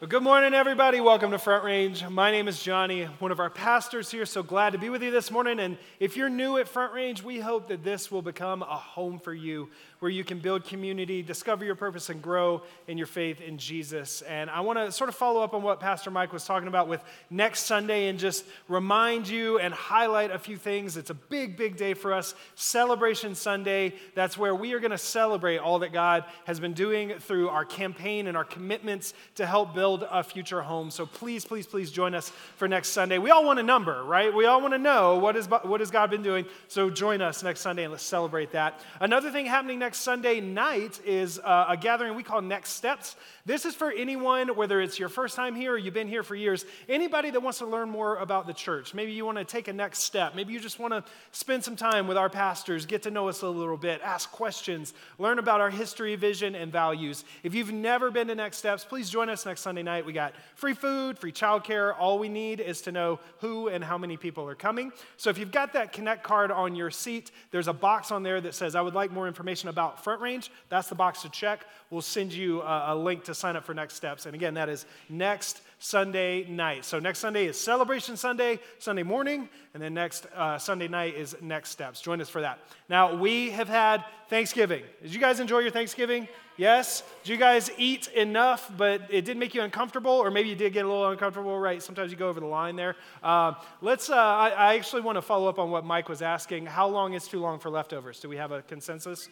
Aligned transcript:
Well, 0.00 0.08
good 0.08 0.22
morning, 0.22 0.54
everybody. 0.54 0.98
Welcome 1.02 1.30
to 1.32 1.38
Front 1.38 1.62
Range. 1.62 2.08
My 2.08 2.30
name 2.30 2.48
is 2.48 2.62
Johnny, 2.62 3.04
one 3.18 3.32
of 3.32 3.38
our 3.38 3.50
pastors 3.50 4.10
here. 4.10 4.24
So 4.24 4.42
glad 4.42 4.72
to 4.72 4.78
be 4.78 4.88
with 4.88 5.02
you 5.02 5.10
this 5.10 5.30
morning. 5.30 5.60
And 5.60 5.76
if 5.98 6.16
you're 6.16 6.30
new 6.30 6.56
at 6.56 6.68
Front 6.68 6.94
Range, 6.94 7.22
we 7.22 7.38
hope 7.38 7.68
that 7.68 7.84
this 7.84 8.10
will 8.10 8.22
become 8.22 8.62
a 8.62 8.78
home 8.78 9.18
for 9.18 9.34
you 9.34 9.68
where 10.00 10.10
you 10.10 10.24
can 10.24 10.38
build 10.38 10.64
community, 10.64 11.22
discover 11.22 11.64
your 11.64 11.74
purpose, 11.74 12.08
and 12.08 12.20
grow 12.22 12.62
in 12.88 12.96
your 12.96 13.06
faith 13.06 13.40
in 13.40 13.58
Jesus. 13.58 14.22
And 14.22 14.48
I 14.48 14.60
want 14.60 14.78
to 14.78 14.90
sort 14.90 15.08
of 15.08 15.14
follow 15.14 15.42
up 15.42 15.52
on 15.52 15.62
what 15.62 15.78
Pastor 15.78 16.10
Mike 16.10 16.32
was 16.32 16.44
talking 16.44 16.68
about 16.68 16.88
with 16.88 17.04
next 17.28 17.60
Sunday 17.60 18.08
and 18.08 18.18
just 18.18 18.44
remind 18.66 19.28
you 19.28 19.58
and 19.58 19.74
highlight 19.74 20.30
a 20.30 20.38
few 20.38 20.56
things. 20.56 20.96
It's 20.96 21.10
a 21.10 21.14
big, 21.14 21.56
big 21.56 21.76
day 21.76 21.92
for 21.92 22.14
us. 22.14 22.34
Celebration 22.54 23.34
Sunday. 23.34 23.92
That's 24.14 24.38
where 24.38 24.54
we 24.54 24.72
are 24.72 24.80
going 24.80 24.90
to 24.90 24.98
celebrate 24.98 25.58
all 25.58 25.80
that 25.80 25.92
God 25.92 26.24
has 26.44 26.58
been 26.58 26.72
doing 26.72 27.18
through 27.18 27.50
our 27.50 27.66
campaign 27.66 28.26
and 28.26 28.36
our 28.36 28.44
commitments 28.44 29.12
to 29.34 29.44
help 29.44 29.74
build 29.74 30.06
a 30.10 30.24
future 30.24 30.62
home. 30.62 30.90
So 30.90 31.04
please, 31.04 31.44
please, 31.44 31.66
please 31.66 31.90
join 31.90 32.14
us 32.14 32.30
for 32.56 32.66
next 32.66 32.88
Sunday. 32.88 33.18
We 33.18 33.30
all 33.30 33.44
want 33.44 33.58
a 33.58 33.62
number, 33.62 34.02
right? 34.04 34.32
We 34.34 34.46
all 34.46 34.62
want 34.62 34.72
to 34.72 34.78
know 34.78 35.18
what, 35.18 35.36
is, 35.36 35.46
what 35.46 35.80
has 35.80 35.90
God 35.90 36.10
been 36.10 36.22
doing. 36.22 36.46
So 36.68 36.88
join 36.88 37.20
us 37.20 37.42
next 37.42 37.60
Sunday 37.60 37.84
and 37.84 37.92
let's 37.92 38.02
celebrate 38.02 38.52
that. 38.52 38.80
Another 38.98 39.30
thing 39.30 39.44
happening 39.44 39.78
next 39.78 39.89
Sunday 39.94 40.40
night 40.40 41.00
is 41.04 41.38
uh, 41.38 41.66
a 41.68 41.76
gathering 41.76 42.14
we 42.14 42.22
call 42.22 42.40
Next 42.42 42.70
Steps. 42.70 43.16
This 43.46 43.64
is 43.64 43.74
for 43.74 43.90
anyone, 43.90 44.48
whether 44.56 44.80
it's 44.80 44.98
your 44.98 45.08
first 45.08 45.34
time 45.34 45.54
here 45.54 45.72
or 45.72 45.78
you've 45.78 45.94
been 45.94 46.08
here 46.08 46.22
for 46.22 46.34
years, 46.34 46.66
anybody 46.88 47.30
that 47.30 47.40
wants 47.40 47.58
to 47.60 47.66
learn 47.66 47.88
more 47.88 48.16
about 48.16 48.46
the 48.46 48.52
church. 48.52 48.92
Maybe 48.92 49.12
you 49.12 49.24
want 49.24 49.38
to 49.38 49.44
take 49.44 49.68
a 49.68 49.72
next 49.72 50.00
step. 50.00 50.34
Maybe 50.34 50.52
you 50.52 50.60
just 50.60 50.78
want 50.78 50.92
to 50.92 51.02
spend 51.32 51.64
some 51.64 51.74
time 51.74 52.06
with 52.06 52.18
our 52.18 52.28
pastors, 52.28 52.84
get 52.84 53.02
to 53.04 53.10
know 53.10 53.28
us 53.28 53.40
a 53.42 53.48
little 53.48 53.78
bit, 53.78 54.02
ask 54.04 54.30
questions, 54.30 54.92
learn 55.18 55.38
about 55.38 55.60
our 55.60 55.70
history, 55.70 56.16
vision, 56.16 56.54
and 56.54 56.70
values. 56.70 57.24
If 57.42 57.54
you've 57.54 57.72
never 57.72 58.10
been 58.10 58.28
to 58.28 58.34
Next 58.34 58.58
Steps, 58.58 58.84
please 58.84 59.08
join 59.08 59.30
us 59.30 59.46
next 59.46 59.62
Sunday 59.62 59.82
night. 59.82 60.04
We 60.04 60.12
got 60.12 60.34
free 60.54 60.74
food, 60.74 61.18
free 61.18 61.32
childcare. 61.32 61.94
All 61.98 62.18
we 62.18 62.28
need 62.28 62.60
is 62.60 62.82
to 62.82 62.92
know 62.92 63.20
who 63.38 63.68
and 63.68 63.82
how 63.82 63.96
many 63.96 64.18
people 64.18 64.46
are 64.48 64.54
coming. 64.54 64.92
So 65.16 65.30
if 65.30 65.38
you've 65.38 65.52
got 65.52 65.72
that 65.72 65.92
Connect 65.92 66.22
card 66.22 66.50
on 66.50 66.76
your 66.76 66.90
seat, 66.90 67.30
there's 67.52 67.68
a 67.68 67.72
box 67.72 68.10
on 68.10 68.22
there 68.22 68.40
that 68.40 68.54
says, 68.54 68.74
I 68.74 68.82
would 68.82 68.94
like 68.94 69.10
more 69.10 69.26
information 69.26 69.70
about 69.70 70.04
Front 70.04 70.20
Range. 70.20 70.50
That's 70.68 70.88
the 70.88 70.94
box 70.94 71.22
to 71.22 71.30
check. 71.30 71.64
We'll 71.88 72.02
send 72.02 72.32
you 72.32 72.60
a, 72.62 72.94
a 72.94 72.96
link 72.96 73.24
to 73.24 73.34
sign 73.40 73.56
up 73.56 73.64
for 73.64 73.74
Next 73.74 73.94
Steps. 73.94 74.26
And 74.26 74.34
again, 74.34 74.54
that 74.54 74.68
is 74.68 74.86
next 75.08 75.62
Sunday 75.78 76.44
night. 76.44 76.84
So 76.84 76.98
next 76.98 77.18
Sunday 77.18 77.46
is 77.46 77.58
Celebration 77.58 78.16
Sunday, 78.16 78.60
Sunday 78.78 79.02
morning, 79.02 79.48
and 79.74 79.82
then 79.82 79.94
next 79.94 80.26
uh, 80.36 80.58
Sunday 80.58 80.88
night 80.88 81.14
is 81.14 81.34
Next 81.40 81.70
Steps. 81.70 82.00
Join 82.00 82.20
us 82.20 82.28
for 82.28 82.42
that. 82.42 82.58
Now, 82.88 83.14
we 83.14 83.50
have 83.50 83.68
had 83.68 84.04
Thanksgiving. 84.28 84.84
Did 85.02 85.12
you 85.14 85.20
guys 85.20 85.40
enjoy 85.40 85.60
your 85.60 85.70
Thanksgiving? 85.70 86.28
Yes? 86.56 87.02
Did 87.24 87.30
you 87.30 87.36
guys 87.38 87.70
eat 87.78 88.08
enough, 88.08 88.70
but 88.76 89.00
it 89.08 89.24
didn't 89.24 89.38
make 89.38 89.54
you 89.54 89.62
uncomfortable? 89.62 90.12
Or 90.12 90.30
maybe 90.30 90.50
you 90.50 90.54
did 90.54 90.74
get 90.74 90.84
a 90.84 90.88
little 90.88 91.08
uncomfortable, 91.08 91.58
right? 91.58 91.82
Sometimes 91.82 92.12
you 92.12 92.18
go 92.18 92.28
over 92.28 92.40
the 92.40 92.46
line 92.46 92.76
there. 92.76 92.96
Uh, 93.22 93.54
let's, 93.80 94.10
uh, 94.10 94.14
I, 94.16 94.50
I 94.50 94.74
actually 94.74 95.00
want 95.00 95.16
to 95.16 95.22
follow 95.22 95.48
up 95.48 95.58
on 95.58 95.70
what 95.70 95.86
Mike 95.86 96.10
was 96.10 96.20
asking. 96.20 96.66
How 96.66 96.86
long 96.86 97.14
is 97.14 97.26
too 97.26 97.40
long 97.40 97.58
for 97.58 97.70
leftovers? 97.70 98.20
Do 98.20 98.28
we 98.28 98.36
have 98.36 98.52
a 98.52 98.60
consensus? 98.60 99.30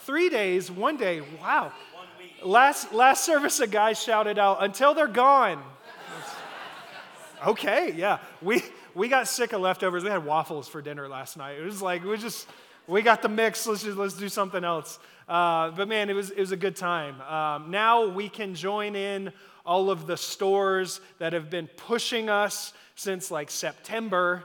Three 0.00 0.28
days, 0.28 0.70
one 0.70 0.98
day. 0.98 1.22
Wow. 1.40 1.72
Last, 2.44 2.92
last 2.92 3.24
service, 3.24 3.60
a 3.60 3.66
guy 3.66 3.94
shouted 3.94 4.38
out, 4.38 4.62
until 4.62 4.92
they're 4.92 5.06
gone. 5.06 5.62
okay, 7.46 7.94
yeah. 7.96 8.18
We, 8.42 8.62
we 8.94 9.08
got 9.08 9.28
sick 9.28 9.54
of 9.54 9.62
leftovers. 9.62 10.04
We 10.04 10.10
had 10.10 10.26
waffles 10.26 10.68
for 10.68 10.82
dinner 10.82 11.08
last 11.08 11.38
night. 11.38 11.58
It 11.58 11.64
was 11.64 11.80
like, 11.80 12.04
we 12.04 12.18
just, 12.18 12.46
we 12.86 13.00
got 13.00 13.22
the 13.22 13.30
mix. 13.30 13.66
Let's 13.66 13.82
just, 13.82 13.96
let's 13.96 14.12
do 14.14 14.28
something 14.28 14.62
else. 14.62 14.98
Uh, 15.26 15.70
but 15.70 15.88
man, 15.88 16.10
it 16.10 16.12
was, 16.12 16.30
it 16.30 16.38
was 16.38 16.52
a 16.52 16.56
good 16.56 16.76
time. 16.76 17.18
Um, 17.22 17.70
now 17.70 18.08
we 18.08 18.28
can 18.28 18.54
join 18.54 18.94
in 18.94 19.32
all 19.64 19.90
of 19.90 20.06
the 20.06 20.18
stores 20.18 21.00
that 21.18 21.32
have 21.32 21.48
been 21.48 21.66
pushing 21.66 22.28
us 22.28 22.74
since 22.94 23.30
like 23.30 23.50
September. 23.50 24.44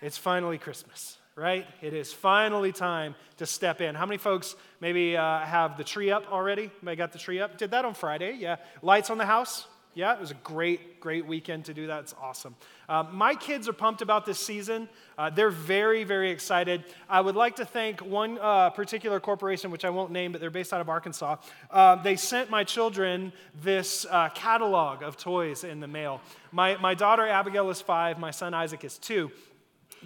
It's 0.00 0.16
finally 0.16 0.56
Christmas 0.56 1.18
right? 1.36 1.66
It 1.82 1.94
is 1.94 2.12
finally 2.12 2.72
time 2.72 3.14
to 3.38 3.46
step 3.46 3.80
in. 3.80 3.94
How 3.94 4.06
many 4.06 4.18
folks 4.18 4.54
maybe 4.80 5.16
uh, 5.16 5.40
have 5.40 5.76
the 5.76 5.84
tree 5.84 6.10
up 6.10 6.30
already? 6.30 6.70
Maybe 6.80 6.96
got 6.96 7.12
the 7.12 7.18
tree 7.18 7.40
up? 7.40 7.58
Did 7.58 7.72
that 7.72 7.84
on 7.84 7.94
Friday, 7.94 8.36
yeah. 8.38 8.56
Lights 8.82 9.10
on 9.10 9.18
the 9.18 9.26
house? 9.26 9.66
Yeah, 9.96 10.12
it 10.12 10.20
was 10.20 10.32
a 10.32 10.36
great, 10.42 10.98
great 11.00 11.24
weekend 11.24 11.66
to 11.66 11.74
do 11.74 11.86
that. 11.86 12.00
It's 12.00 12.14
awesome. 12.20 12.56
Uh, 12.88 13.04
my 13.12 13.36
kids 13.36 13.68
are 13.68 13.72
pumped 13.72 14.02
about 14.02 14.26
this 14.26 14.40
season. 14.40 14.88
Uh, 15.16 15.30
they're 15.30 15.50
very, 15.50 16.02
very 16.02 16.30
excited. 16.32 16.82
I 17.08 17.20
would 17.20 17.36
like 17.36 17.56
to 17.56 17.64
thank 17.64 18.00
one 18.00 18.38
uh, 18.40 18.70
particular 18.70 19.20
corporation, 19.20 19.70
which 19.70 19.84
I 19.84 19.90
won't 19.90 20.10
name, 20.10 20.32
but 20.32 20.40
they're 20.40 20.50
based 20.50 20.72
out 20.72 20.80
of 20.80 20.88
Arkansas. 20.88 21.36
Uh, 21.70 21.94
they 22.02 22.16
sent 22.16 22.50
my 22.50 22.64
children 22.64 23.32
this 23.62 24.04
uh, 24.10 24.30
catalog 24.30 25.04
of 25.04 25.16
toys 25.16 25.62
in 25.62 25.78
the 25.78 25.86
mail. 25.88 26.20
My, 26.50 26.76
my 26.78 26.94
daughter 26.94 27.26
Abigail 27.26 27.70
is 27.70 27.80
five, 27.80 28.18
my 28.18 28.32
son 28.32 28.52
Isaac 28.52 28.82
is 28.84 28.98
two 28.98 29.30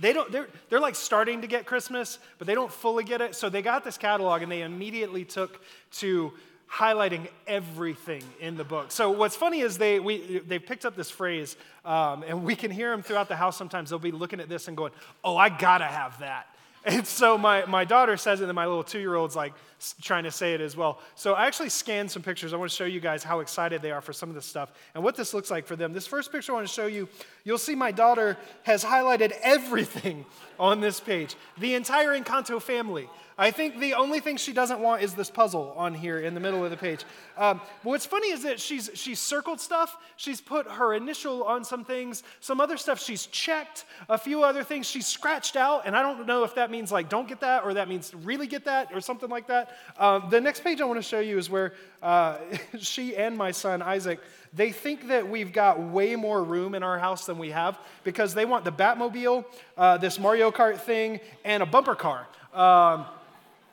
they 0.01 0.13
don't 0.13 0.31
they're, 0.31 0.49
they're 0.69 0.81
like 0.81 0.95
starting 0.95 1.41
to 1.41 1.47
get 1.47 1.67
christmas 1.67 2.19
but 2.39 2.47
they 2.47 2.55
don't 2.55 2.73
fully 2.73 3.05
get 3.05 3.21
it 3.21 3.35
so 3.35 3.49
they 3.49 3.63
got 3.63 3.85
this 3.85 3.99
catalog 3.99 4.43
and 4.43 4.51
they 4.51 4.63
immediately 4.63 5.25
took 5.25 5.61
to 5.93 6.33
highlighting 6.71 7.27
everything 7.47 8.23
in 8.41 8.57
the 8.57 8.65
book 8.65 8.91
so 8.93 9.11
what's 9.11 9.37
funny 9.37 9.61
is 9.61 9.79
they 9.79 9.99
we 10.01 10.41
they 10.47 10.59
picked 10.59 10.85
up 10.85 10.95
this 10.95 11.11
phrase 11.11 11.57
um, 11.85 12.23
and 12.27 12.45
we 12.45 12.55
can 12.55 12.71
hear 12.71 12.91
them 12.91 13.03
throughout 13.03 13.29
the 13.29 13.37
house 13.37 13.57
sometimes 13.57 13.91
they'll 13.91 13.99
be 13.99 14.13
looking 14.13 14.41
at 14.41 14.49
this 14.49 14.69
and 14.69 14.77
going 14.77 14.93
oh 15.25 15.37
i 15.37 15.49
gotta 15.49 15.87
have 15.87 16.19
that 16.19 16.47
and 16.85 17.07
so 17.07 17.37
my, 17.37 17.67
my 17.67 17.85
daughter 17.85 18.17
says 18.17 18.41
it, 18.41 18.45
and 18.45 18.55
my 18.55 18.67
little 18.67 18.85
two 18.85 18.99
year 18.99 19.15
old's 19.15 19.37
like 19.37 19.53
trying 20.01 20.25
to 20.25 20.31
say 20.31 20.55
it 20.55 20.61
as 20.61 20.77
well. 20.77 21.01
So 21.17 21.35
I 21.35 21.47
actually 21.47 21.69
scanned 21.69 22.11
some 22.11 22.23
pictures. 22.23 22.53
I 22.53 22.57
want 22.57 22.71
to 22.71 22.77
show 22.77 22.85
you 22.85 23.01
guys 23.01 23.23
how 23.23 23.41
excited 23.41 23.83
they 23.83 23.91
are 23.91 24.01
for 24.01 24.13
some 24.13 24.29
of 24.29 24.35
this 24.35 24.47
stuff 24.47 24.73
and 24.95 25.05
what 25.05 25.15
this 25.15 25.35
looks 25.35 25.51
like 25.51 25.67
for 25.67 25.77
them. 25.77 25.93
This 25.93 26.07
first 26.07 26.33
picture 26.33 26.53
I 26.53 26.55
want 26.57 26.67
to 26.67 26.73
show 26.73 26.87
you, 26.87 27.09
you'll 27.49 27.57
see 27.57 27.75
my 27.75 27.91
daughter 27.91 28.37
has 28.65 28.85
highlighted 28.85 29.33
everything 29.43 30.27
on 30.61 30.81
this 30.83 31.01
page 31.01 31.35
the 31.57 31.75
entire 31.75 32.11
Encanto 32.11 32.61
family. 32.61 33.09
I 33.41 33.53
think 33.53 33.79
the 33.79 33.95
only 33.95 34.19
thing 34.19 34.37
she 34.37 34.53
doesn't 34.53 34.81
want 34.81 35.01
is 35.03 35.15
this 35.15 35.31
puzzle 35.31 35.73
on 35.77 35.95
here 35.95 36.19
in 36.19 36.35
the 36.35 36.41
middle 36.41 36.65
of 36.65 36.73
the 36.73 36.77
page. 36.77 37.05
Um, 37.37 37.61
but 37.85 37.91
what's 37.91 38.05
funny 38.05 38.33
is 38.33 38.43
that 38.43 38.59
she's, 38.59 38.91
she's 38.95 39.21
circled 39.21 39.61
stuff. 39.61 39.97
She's 40.17 40.41
put 40.41 40.69
her 40.69 40.93
initial 40.93 41.45
on 41.45 41.65
some 41.65 41.85
things. 41.85 42.25
Some 42.41 42.61
other 42.61 42.77
stuff 42.77 43.01
she's 43.01 43.27
checked. 43.27 43.85
A 44.09 44.19
few 44.19 44.43
other 44.43 44.65
things 44.65 44.87
she's 44.87 45.07
scratched 45.07 45.55
out. 45.55 45.83
And 45.87 45.97
I 45.97 46.03
don't 46.03 46.27
know 46.27 46.43
if 46.43 46.57
that 46.57 46.73
means 46.73 46.91
like 46.91 47.09
don't 47.09 47.29
get 47.29 47.41
that 47.41 47.63
or 47.63 47.75
that 47.75 47.89
means 47.89 48.13
really 48.13 48.49
get 48.49 48.65
that 48.65 48.93
or 48.93 49.01
something 49.01 49.31
like 49.31 49.47
that. 49.47 49.71
Uh, 49.97 50.29
the 50.29 50.41
next 50.41 50.65
page 50.65 50.81
I 50.81 50.85
want 50.85 50.99
to 50.99 51.09
show 51.09 51.21
you 51.21 51.39
is 51.39 51.49
where 51.49 51.75
uh, 52.03 52.39
she 52.81 53.17
and 53.17 53.37
my 53.37 53.53
son 53.53 53.83
Isaac 53.83 54.21
they 54.53 54.73
think 54.73 55.09
that 55.09 55.29
we've 55.29 55.53
got 55.53 55.81
way 55.81 56.17
more 56.17 56.43
room 56.43 56.75
in 56.75 56.83
our 56.83 56.99
house 56.99 57.27
than 57.27 57.39
we 57.39 57.51
have 57.51 57.79
because 58.05 58.35
they 58.35 58.45
want 58.45 58.65
the 58.65 58.73
Batmobile, 58.73 59.45
uh, 59.77 59.99
this 59.99 60.19
Mario 60.19 60.51
Kart 60.51 60.79
thing, 60.79 61.21
and 61.45 61.63
a 61.63 61.67
bumper 61.67 61.95
car. 61.95 62.27
Um, 62.55 63.07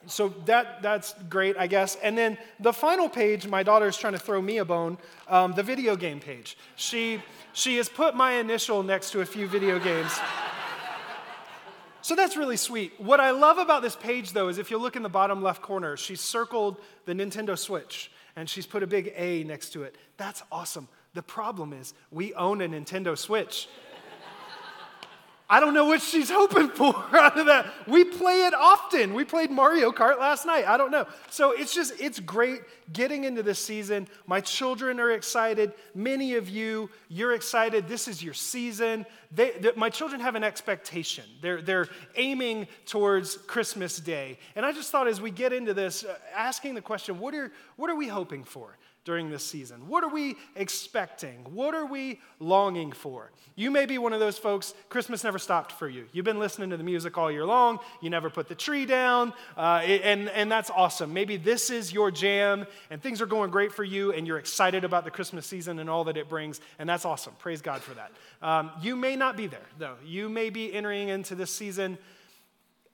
so 0.08 0.30
that, 0.46 0.82
that's 0.82 1.16
great, 1.30 1.58
I 1.58 1.68
guess. 1.68 1.98
And 2.04 2.18
then 2.18 2.38
the 2.60 2.74
final 2.74 3.10
page, 3.10 3.48
my 3.48 3.64
daughter 3.64 3.88
is 3.88 3.98
trying 3.98 4.14
to 4.14 4.20
throw 4.20 4.42
me 4.42 4.60
a 4.60 4.66
bone, 4.66 4.98
um, 5.28 5.54
the 5.54 5.64
video 5.64 5.96
game 5.96 6.20
page. 6.20 6.58
She, 6.76 7.22
she 7.54 7.78
has 7.78 7.90
put 7.90 8.16
my 8.16 8.34
initial 8.34 8.84
next 8.84 9.12
to 9.12 9.22
a 9.22 9.26
few 9.26 9.48
video 9.48 9.80
games. 9.80 10.12
So 12.02 12.16
that's 12.16 12.38
really 12.38 12.58
sweet. 12.58 12.94
What 13.00 13.20
I 13.20 13.32
love 13.32 13.58
about 13.58 13.82
this 13.82 13.96
page, 13.96 14.34
though, 14.34 14.48
is 14.48 14.60
if 14.60 14.70
you 14.70 14.78
look 14.78 14.96
in 14.96 15.02
the 15.02 15.10
bottom 15.10 15.42
left 15.42 15.64
corner, 15.64 15.98
she 15.98 16.16
circled 16.16 16.78
the 17.06 17.14
Nintendo 17.14 17.58
Switch 17.58 18.12
and 18.36 18.50
she's 18.50 18.66
put 18.66 18.84
a 18.84 18.88
big 18.88 19.14
A 19.16 19.44
next 19.44 19.70
to 19.72 19.84
it. 19.84 19.96
That's 20.18 20.44
awesome. 20.52 20.88
The 21.14 21.24
problem 21.24 21.72
is, 21.74 21.94
we 22.12 22.34
own 22.34 22.62
a 22.62 22.68
Nintendo 22.68 23.18
Switch. 23.18 23.70
I 25.48 25.60
don't 25.60 25.76
know 25.76 25.86
what 25.86 26.02
she's 26.02 26.30
hoping 26.30 26.70
for 26.70 26.96
out 27.16 27.38
of 27.38 27.46
that. 27.46 27.68
We 27.88 28.04
play 28.04 28.48
it 28.48 28.54
often. 28.54 29.14
We 29.14 29.26
played 29.26 29.52
Mario 29.52 29.92
Kart 29.92 30.18
last 30.18 30.46
night. 30.46 30.68
I 30.68 30.76
don't 30.76 30.90
know. 30.90 31.06
So 31.30 31.52
it's 31.52 31.74
just, 31.74 31.94
it's 32.00 32.20
great 32.20 32.62
getting 32.92 33.26
into 33.26 33.44
this 33.44 33.60
season. 33.60 34.08
My 34.26 34.42
children 34.42 35.00
are 35.00 35.12
excited. 35.12 35.74
Many 35.94 36.34
of 36.36 36.50
you, 36.50 36.90
you're 37.10 37.34
excited. 37.34 37.88
This 37.88 38.08
is 38.08 38.24
your 38.24 38.34
season. 38.34 39.06
They, 39.32 39.52
they, 39.52 39.72
my 39.76 39.92
children 39.92 40.20
have 40.22 40.34
an 40.34 40.44
expectation. 40.44 41.26
They're, 41.42 41.62
they're 41.62 41.90
aiming 42.16 42.68
towards 42.88 43.36
Christmas 43.38 44.00
Day. 44.00 44.40
And 44.56 44.66
I 44.66 44.72
just 44.72 44.92
thought 44.92 45.08
as 45.08 45.22
we 45.22 45.30
get 45.30 45.54
into 45.54 45.76
this, 45.76 46.04
uh, 46.04 46.18
asking 46.36 46.74
the 46.74 46.82
question, 46.82 47.20
what 47.20 47.36
are, 47.36 47.52
what 47.76 47.92
are 47.92 47.96
we 47.96 48.08
hoping 48.08 48.44
for? 48.44 48.78
During 49.06 49.30
this 49.30 49.46
season? 49.46 49.88
What 49.88 50.04
are 50.04 50.10
we 50.10 50.36
expecting? 50.56 51.38
What 51.54 51.74
are 51.76 51.86
we 51.86 52.20
longing 52.40 52.92
for? 52.92 53.32
You 53.56 53.72
may 53.72 53.86
be 53.86 53.98
one 53.98 54.12
of 54.12 54.20
those 54.20 54.38
folks, 54.38 54.74
Christmas 54.90 55.24
never 55.24 55.40
stopped 55.40 55.72
for 55.72 55.88
you. 55.88 56.08
You've 56.12 56.26
been 56.26 56.40
listening 56.40 56.72
to 56.72 56.78
the 56.78 56.84
music 56.84 57.18
all 57.18 57.32
year 57.32 57.46
long, 57.46 57.80
you 58.02 58.10
never 58.10 58.30
put 58.30 58.50
the 58.50 58.56
tree 58.56 58.86
down, 58.86 59.32
uh, 59.56 59.82
and, 59.86 60.28
and 60.30 60.52
that's 60.52 60.72
awesome. 60.72 61.14
Maybe 61.14 61.38
this 61.38 61.70
is 61.70 61.94
your 61.94 62.12
jam, 62.12 62.66
and 62.90 63.02
things 63.02 63.22
are 63.22 63.28
going 63.28 63.52
great 63.52 63.72
for 63.72 63.84
you, 63.84 64.12
and 64.12 64.28
you're 64.28 64.40
excited 64.40 64.84
about 64.84 65.06
the 65.06 65.12
Christmas 65.12 65.46
season 65.46 65.80
and 65.80 65.90
all 65.90 66.04
that 66.06 66.18
it 66.18 66.28
brings, 66.28 66.60
and 66.80 66.90
that's 66.90 67.06
awesome. 67.06 67.34
Praise 67.40 67.62
God 67.62 67.82
for 67.82 67.94
that. 67.94 68.12
Um, 68.42 68.72
you 68.82 68.96
may 68.96 69.16
not 69.16 69.38
be 69.38 69.48
there, 69.48 69.68
though. 69.78 69.96
You 70.04 70.28
may 70.28 70.50
be 70.50 70.74
entering 70.74 71.10
into 71.10 71.36
this 71.36 71.52
season 71.52 71.98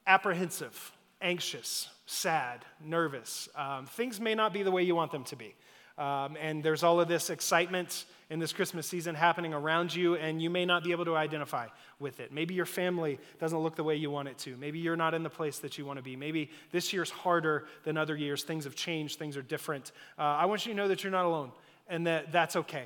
apprehensive, 0.05 0.91
anxious, 1.21 1.87
sad, 2.05 2.65
nervous. 2.83 3.47
Um, 3.55 3.85
things 3.85 4.19
may 4.19 4.35
not 4.35 4.51
be 4.51 4.63
the 4.63 4.71
way 4.71 4.83
you 4.83 4.95
want 4.95 5.11
them 5.11 5.23
to 5.25 5.35
be. 5.35 5.55
Um, 6.01 6.35
and 6.41 6.63
there's 6.63 6.81
all 6.81 6.99
of 6.99 7.07
this 7.07 7.29
excitement 7.29 8.05
in 8.31 8.39
this 8.39 8.53
Christmas 8.53 8.87
season 8.87 9.13
happening 9.13 9.53
around 9.53 9.93
you, 9.93 10.15
and 10.15 10.41
you 10.41 10.49
may 10.49 10.65
not 10.65 10.83
be 10.83 10.93
able 10.93 11.05
to 11.05 11.15
identify 11.15 11.67
with 11.99 12.19
it. 12.19 12.31
Maybe 12.31 12.55
your 12.55 12.65
family 12.65 13.19
doesn't 13.39 13.59
look 13.59 13.75
the 13.75 13.83
way 13.83 13.97
you 13.97 14.09
want 14.09 14.27
it 14.27 14.39
to. 14.39 14.57
Maybe 14.57 14.79
you're 14.79 14.95
not 14.95 15.13
in 15.13 15.21
the 15.21 15.29
place 15.29 15.59
that 15.59 15.77
you 15.77 15.85
want 15.85 15.97
to 15.97 16.03
be. 16.03 16.15
Maybe 16.15 16.49
this 16.71 16.91
year's 16.91 17.11
harder 17.11 17.65
than 17.83 17.97
other 17.97 18.15
years. 18.15 18.41
Things 18.41 18.63
have 18.63 18.73
changed, 18.73 19.19
things 19.19 19.37
are 19.37 19.43
different. 19.43 19.91
Uh, 20.17 20.23
I 20.23 20.45
want 20.45 20.65
you 20.65 20.71
to 20.73 20.77
know 20.77 20.87
that 20.87 21.03
you're 21.03 21.11
not 21.11 21.25
alone 21.25 21.51
and 21.87 22.07
that 22.07 22.31
that's 22.31 22.55
okay, 22.55 22.85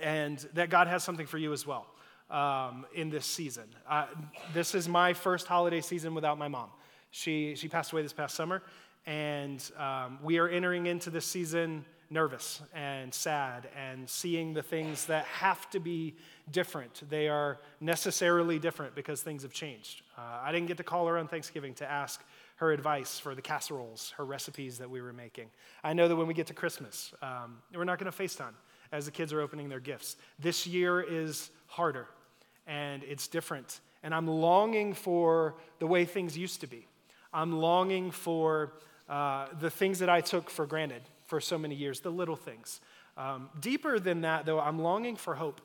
and 0.00 0.38
that 0.54 0.70
God 0.70 0.86
has 0.86 1.02
something 1.02 1.26
for 1.26 1.38
you 1.38 1.52
as 1.52 1.66
well. 1.66 1.86
Um, 2.30 2.84
in 2.94 3.08
this 3.08 3.24
season. 3.24 3.64
Uh, 3.88 4.04
this 4.52 4.74
is 4.74 4.86
my 4.86 5.14
first 5.14 5.46
holiday 5.46 5.80
season 5.80 6.14
without 6.14 6.36
my 6.36 6.46
mom. 6.46 6.68
She, 7.10 7.54
she 7.54 7.68
passed 7.68 7.90
away 7.92 8.02
this 8.02 8.12
past 8.12 8.34
summer, 8.34 8.62
and 9.06 9.64
um, 9.78 10.18
we 10.22 10.36
are 10.36 10.46
entering 10.46 10.84
into 10.84 11.08
this 11.08 11.24
season 11.24 11.86
nervous 12.10 12.62
and 12.74 13.12
sad 13.12 13.68
and 13.76 14.08
seeing 14.08 14.54
the 14.54 14.62
things 14.62 15.06
that 15.06 15.24
have 15.26 15.68
to 15.70 15.80
be 15.80 16.14
different. 16.50 17.02
They 17.08 17.28
are 17.28 17.58
necessarily 17.80 18.58
different 18.58 18.94
because 18.94 19.22
things 19.22 19.42
have 19.42 19.52
changed. 19.52 20.02
Uh, 20.16 20.40
I 20.42 20.52
didn't 20.52 20.68
get 20.68 20.78
to 20.78 20.84
call 20.84 21.06
her 21.06 21.18
on 21.18 21.28
Thanksgiving 21.28 21.74
to 21.74 21.90
ask 21.90 22.22
her 22.56 22.72
advice 22.72 23.18
for 23.18 23.34
the 23.34 23.42
casseroles, 23.42 24.12
her 24.16 24.24
recipes 24.24 24.78
that 24.78 24.90
we 24.90 25.00
were 25.00 25.12
making. 25.12 25.48
I 25.84 25.92
know 25.92 26.08
that 26.08 26.16
when 26.16 26.26
we 26.26 26.34
get 26.34 26.46
to 26.48 26.54
Christmas, 26.54 27.12
um, 27.22 27.58
we're 27.74 27.84
not 27.84 27.98
going 27.98 28.10
to 28.10 28.22
FaceTime 28.22 28.54
as 28.90 29.04
the 29.04 29.10
kids 29.10 29.32
are 29.32 29.40
opening 29.40 29.68
their 29.68 29.80
gifts. 29.80 30.16
This 30.38 30.66
year 30.66 31.00
is 31.00 31.50
harder 31.66 32.08
and 32.66 33.02
it's 33.04 33.28
different. 33.28 33.80
And 34.02 34.14
I'm 34.14 34.26
longing 34.26 34.94
for 34.94 35.56
the 35.78 35.86
way 35.86 36.04
things 36.04 36.38
used 36.38 36.60
to 36.62 36.66
be. 36.66 36.86
I'm 37.32 37.52
longing 37.52 38.10
for 38.10 38.72
uh, 39.08 39.48
the 39.60 39.70
things 39.70 39.98
that 39.98 40.08
I 40.08 40.20
took 40.20 40.50
for 40.50 40.66
granted 40.66 41.02
for 41.28 41.40
so 41.40 41.58
many 41.58 41.74
years, 41.74 42.00
the 42.00 42.10
little 42.10 42.36
things. 42.36 42.80
Um, 43.16 43.50
deeper 43.60 44.00
than 44.00 44.22
that, 44.22 44.46
though, 44.46 44.58
I'm 44.58 44.78
longing 44.78 45.14
for 45.14 45.34
hope. 45.34 45.60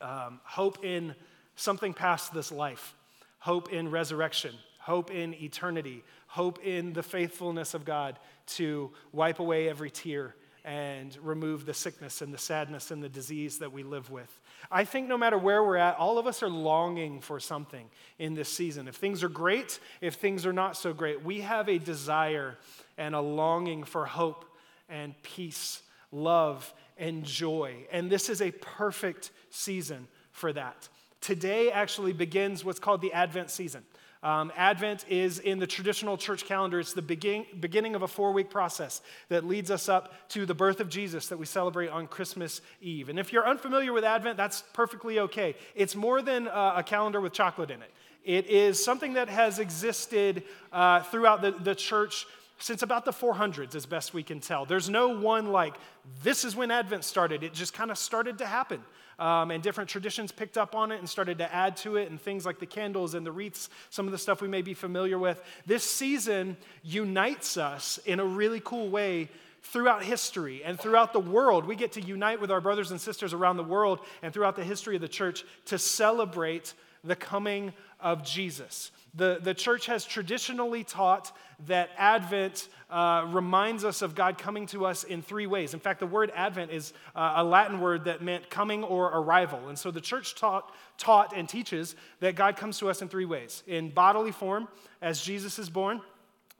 Um, 0.00 0.40
hope 0.44 0.84
in 0.84 1.14
something 1.54 1.92
past 1.92 2.32
this 2.32 2.50
life, 2.50 2.94
hope 3.38 3.70
in 3.72 3.90
resurrection, 3.90 4.54
hope 4.78 5.10
in 5.10 5.34
eternity, 5.34 6.02
hope 6.26 6.58
in 6.64 6.94
the 6.94 7.02
faithfulness 7.02 7.74
of 7.74 7.84
God 7.84 8.18
to 8.46 8.90
wipe 9.12 9.38
away 9.38 9.68
every 9.68 9.90
tear 9.90 10.34
and 10.64 11.16
remove 11.22 11.66
the 11.66 11.74
sickness 11.74 12.22
and 12.22 12.32
the 12.32 12.38
sadness 12.38 12.90
and 12.90 13.02
the 13.02 13.08
disease 13.08 13.58
that 13.58 13.72
we 13.72 13.82
live 13.82 14.10
with. 14.10 14.40
I 14.70 14.84
think 14.84 15.08
no 15.08 15.18
matter 15.18 15.36
where 15.36 15.62
we're 15.62 15.76
at, 15.76 15.96
all 15.96 16.18
of 16.18 16.26
us 16.26 16.42
are 16.42 16.48
longing 16.48 17.20
for 17.20 17.38
something 17.38 17.90
in 18.18 18.34
this 18.34 18.48
season. 18.48 18.88
If 18.88 18.94
things 18.94 19.22
are 19.22 19.28
great, 19.28 19.80
if 20.00 20.14
things 20.14 20.46
are 20.46 20.52
not 20.52 20.76
so 20.76 20.94
great, 20.94 21.22
we 21.22 21.42
have 21.42 21.68
a 21.68 21.78
desire 21.78 22.56
and 22.96 23.14
a 23.14 23.20
longing 23.20 23.84
for 23.84 24.06
hope 24.06 24.46
and 24.92 25.20
peace, 25.22 25.82
love 26.12 26.72
and 26.98 27.24
joy. 27.24 27.86
And 27.90 28.10
this 28.10 28.28
is 28.28 28.40
a 28.40 28.52
perfect 28.52 29.32
season 29.50 30.06
for 30.30 30.52
that. 30.52 30.88
Today 31.20 31.70
actually 31.70 32.12
begins 32.12 32.64
what's 32.64 32.78
called 32.78 33.00
the 33.00 33.12
Advent 33.12 33.50
season. 33.50 33.82
Um, 34.22 34.52
Advent 34.56 35.04
is 35.08 35.40
in 35.40 35.58
the 35.58 35.66
traditional 35.66 36.16
church 36.16 36.44
calendar, 36.44 36.78
it's 36.78 36.92
the 36.92 37.02
begin, 37.02 37.44
beginning 37.58 37.96
of 37.96 38.02
a 38.02 38.08
four 38.08 38.32
week 38.32 38.50
process 38.50 39.02
that 39.28 39.44
leads 39.44 39.68
us 39.68 39.88
up 39.88 40.12
to 40.28 40.46
the 40.46 40.54
birth 40.54 40.78
of 40.78 40.88
Jesus 40.88 41.26
that 41.26 41.38
we 41.38 41.46
celebrate 41.46 41.88
on 41.88 42.06
Christmas 42.06 42.60
Eve. 42.80 43.08
And 43.08 43.18
if 43.18 43.32
you're 43.32 43.46
unfamiliar 43.46 43.92
with 43.92 44.04
Advent, 44.04 44.36
that's 44.36 44.62
perfectly 44.74 45.18
okay. 45.18 45.56
It's 45.74 45.96
more 45.96 46.22
than 46.22 46.46
uh, 46.46 46.74
a 46.76 46.84
calendar 46.84 47.20
with 47.20 47.32
chocolate 47.32 47.72
in 47.72 47.82
it, 47.82 47.90
it 48.24 48.46
is 48.46 48.82
something 48.82 49.14
that 49.14 49.28
has 49.28 49.58
existed 49.58 50.44
uh, 50.72 51.02
throughout 51.02 51.42
the, 51.42 51.50
the 51.50 51.74
church 51.74 52.24
since 52.62 52.82
about 52.82 53.04
the 53.04 53.12
400s, 53.12 53.74
as 53.74 53.86
best 53.86 54.14
we 54.14 54.22
can 54.22 54.38
tell. 54.38 54.64
There's 54.64 54.88
no 54.88 55.08
one 55.08 55.48
like, 55.48 55.74
this 56.22 56.44
is 56.44 56.54
when 56.54 56.70
Advent 56.70 57.02
started. 57.02 57.42
It 57.42 57.52
just 57.52 57.74
kind 57.74 57.90
of 57.90 57.98
started 57.98 58.38
to 58.38 58.46
happen. 58.46 58.80
Um, 59.18 59.50
and 59.50 59.62
different 59.62 59.90
traditions 59.90 60.30
picked 60.30 60.56
up 60.56 60.74
on 60.74 60.92
it 60.92 60.98
and 60.98 61.08
started 61.08 61.38
to 61.38 61.52
add 61.52 61.76
to 61.78 61.96
it, 61.96 62.08
and 62.08 62.20
things 62.20 62.46
like 62.46 62.60
the 62.60 62.66
candles 62.66 63.14
and 63.14 63.26
the 63.26 63.32
wreaths, 63.32 63.68
some 63.90 64.06
of 64.06 64.12
the 64.12 64.18
stuff 64.18 64.40
we 64.40 64.46
may 64.46 64.62
be 64.62 64.74
familiar 64.74 65.18
with. 65.18 65.42
This 65.66 65.82
season 65.82 66.56
unites 66.84 67.56
us 67.56 67.98
in 68.06 68.20
a 68.20 68.24
really 68.24 68.60
cool 68.64 68.88
way 68.88 69.28
throughout 69.64 70.04
history 70.04 70.62
and 70.64 70.78
throughout 70.78 71.12
the 71.12 71.20
world. 71.20 71.66
We 71.66 71.74
get 71.74 71.92
to 71.92 72.00
unite 72.00 72.40
with 72.40 72.52
our 72.52 72.60
brothers 72.60 72.92
and 72.92 73.00
sisters 73.00 73.32
around 73.32 73.56
the 73.56 73.64
world 73.64 73.98
and 74.22 74.32
throughout 74.32 74.54
the 74.54 74.64
history 74.64 74.94
of 74.94 75.02
the 75.02 75.08
church 75.08 75.44
to 75.66 75.78
celebrate 75.78 76.74
the 77.02 77.16
coming 77.16 77.72
of 78.00 78.24
Jesus. 78.24 78.92
The, 79.14 79.40
the 79.42 79.52
church 79.52 79.86
has 79.86 80.06
traditionally 80.06 80.84
taught 80.84 81.36
that 81.66 81.90
Advent 81.98 82.68
uh, 82.90 83.26
reminds 83.30 83.84
us 83.84 84.00
of 84.00 84.14
God 84.14 84.38
coming 84.38 84.66
to 84.68 84.86
us 84.86 85.04
in 85.04 85.20
three 85.20 85.46
ways. 85.46 85.74
In 85.74 85.80
fact, 85.80 86.00
the 86.00 86.06
word 86.06 86.32
Advent 86.34 86.70
is 86.70 86.94
uh, 87.14 87.34
a 87.36 87.44
Latin 87.44 87.80
word 87.80 88.04
that 88.04 88.22
meant 88.22 88.48
coming 88.48 88.82
or 88.82 89.08
arrival. 89.08 89.68
And 89.68 89.78
so 89.78 89.90
the 89.90 90.00
church 90.00 90.34
taught, 90.34 90.74
taught 90.96 91.36
and 91.36 91.46
teaches 91.46 91.94
that 92.20 92.36
God 92.36 92.56
comes 92.56 92.78
to 92.78 92.88
us 92.88 93.02
in 93.02 93.08
three 93.08 93.26
ways 93.26 93.62
in 93.66 93.90
bodily 93.90 94.32
form, 94.32 94.66
as 95.02 95.20
Jesus 95.20 95.58
is 95.58 95.68
born. 95.68 96.00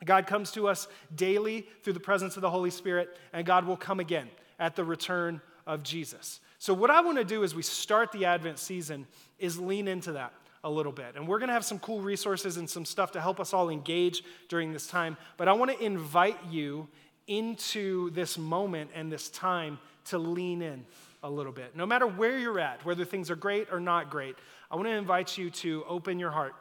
God 0.04 0.26
comes 0.26 0.50
to 0.52 0.68
us 0.68 0.88
daily 1.14 1.66
through 1.82 1.92
the 1.94 2.00
presence 2.00 2.36
of 2.36 2.42
the 2.42 2.50
Holy 2.50 2.70
Spirit, 2.70 3.16
and 3.32 3.46
God 3.46 3.64
will 3.64 3.76
come 3.76 4.00
again 4.00 4.28
at 4.58 4.76
the 4.76 4.84
return 4.84 5.40
of 5.66 5.82
Jesus. 5.82 6.40
So, 6.58 6.74
what 6.74 6.90
I 6.90 7.00
want 7.00 7.18
to 7.18 7.24
do 7.24 7.44
as 7.44 7.54
we 7.54 7.62
start 7.62 8.12
the 8.12 8.24
Advent 8.24 8.58
season 8.58 9.06
is 9.38 9.58
lean 9.58 9.88
into 9.88 10.12
that 10.12 10.32
a 10.64 10.70
little 10.70 10.92
bit. 10.92 11.14
And 11.16 11.26
we're 11.26 11.38
going 11.38 11.48
to 11.48 11.54
have 11.54 11.64
some 11.64 11.78
cool 11.78 12.00
resources 12.00 12.56
and 12.56 12.68
some 12.68 12.84
stuff 12.84 13.12
to 13.12 13.20
help 13.20 13.40
us 13.40 13.52
all 13.52 13.68
engage 13.68 14.22
during 14.48 14.72
this 14.72 14.86
time. 14.86 15.16
But 15.36 15.48
I 15.48 15.52
want 15.52 15.70
to 15.70 15.84
invite 15.84 16.38
you 16.50 16.88
into 17.26 18.10
this 18.10 18.38
moment 18.38 18.90
and 18.94 19.10
this 19.10 19.28
time 19.30 19.78
to 20.06 20.18
lean 20.18 20.62
in 20.62 20.84
a 21.22 21.30
little 21.30 21.52
bit. 21.52 21.76
No 21.76 21.86
matter 21.86 22.06
where 22.06 22.38
you're 22.38 22.60
at, 22.60 22.84
whether 22.84 23.04
things 23.04 23.30
are 23.30 23.36
great 23.36 23.68
or 23.70 23.80
not 23.80 24.10
great, 24.10 24.36
I 24.70 24.76
want 24.76 24.88
to 24.88 24.94
invite 24.94 25.38
you 25.38 25.50
to 25.50 25.84
open 25.88 26.18
your 26.18 26.30
heart, 26.30 26.54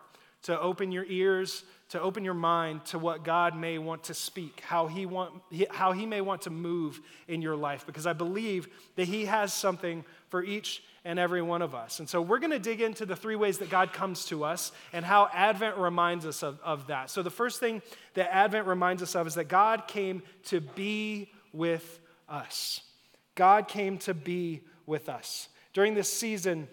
to 0.43 0.59
open 0.59 0.91
your 0.91 1.05
ears, 1.05 1.63
to 1.89 2.01
open 2.01 2.23
your 2.23 2.33
mind 2.33 2.85
to 2.85 2.97
what 2.97 3.23
God 3.23 3.55
may 3.55 3.77
want 3.77 4.05
to 4.05 4.13
speak, 4.13 4.61
how 4.61 4.87
he, 4.87 5.05
want, 5.05 5.33
how 5.69 5.91
he 5.91 6.05
may 6.05 6.21
want 6.21 6.43
to 6.43 6.49
move 6.49 7.01
in 7.27 7.41
your 7.41 7.55
life, 7.55 7.85
because 7.85 8.07
I 8.07 8.13
believe 8.13 8.67
that 8.95 9.07
He 9.07 9.25
has 9.25 9.53
something 9.53 10.05
for 10.29 10.41
each 10.41 10.83
and 11.03 11.17
every 11.17 11.41
one 11.41 11.61
of 11.61 11.73
us. 11.73 11.99
And 11.99 12.07
so 12.07 12.21
we're 12.21 12.39
going 12.39 12.51
to 12.51 12.59
dig 12.59 12.81
into 12.81 13.05
the 13.05 13.15
three 13.15 13.35
ways 13.35 13.57
that 13.57 13.69
God 13.69 13.91
comes 13.91 14.25
to 14.25 14.43
us 14.43 14.71
and 14.93 15.03
how 15.03 15.29
Advent 15.33 15.77
reminds 15.77 16.25
us 16.25 16.43
of, 16.43 16.59
of 16.63 16.87
that. 16.87 17.09
So 17.09 17.23
the 17.23 17.31
first 17.31 17.59
thing 17.59 17.81
that 18.13 18.33
Advent 18.33 18.67
reminds 18.67 19.01
us 19.01 19.15
of 19.15 19.25
is 19.25 19.35
that 19.35 19.47
God 19.47 19.87
came 19.87 20.21
to 20.45 20.61
be 20.61 21.31
with 21.53 21.99
us. 22.29 22.81
God 23.35 23.67
came 23.67 23.97
to 23.99 24.13
be 24.13 24.61
with 24.85 25.09
us. 25.09 25.49
During 25.73 25.95
this 25.95 26.11
season, 26.11 26.67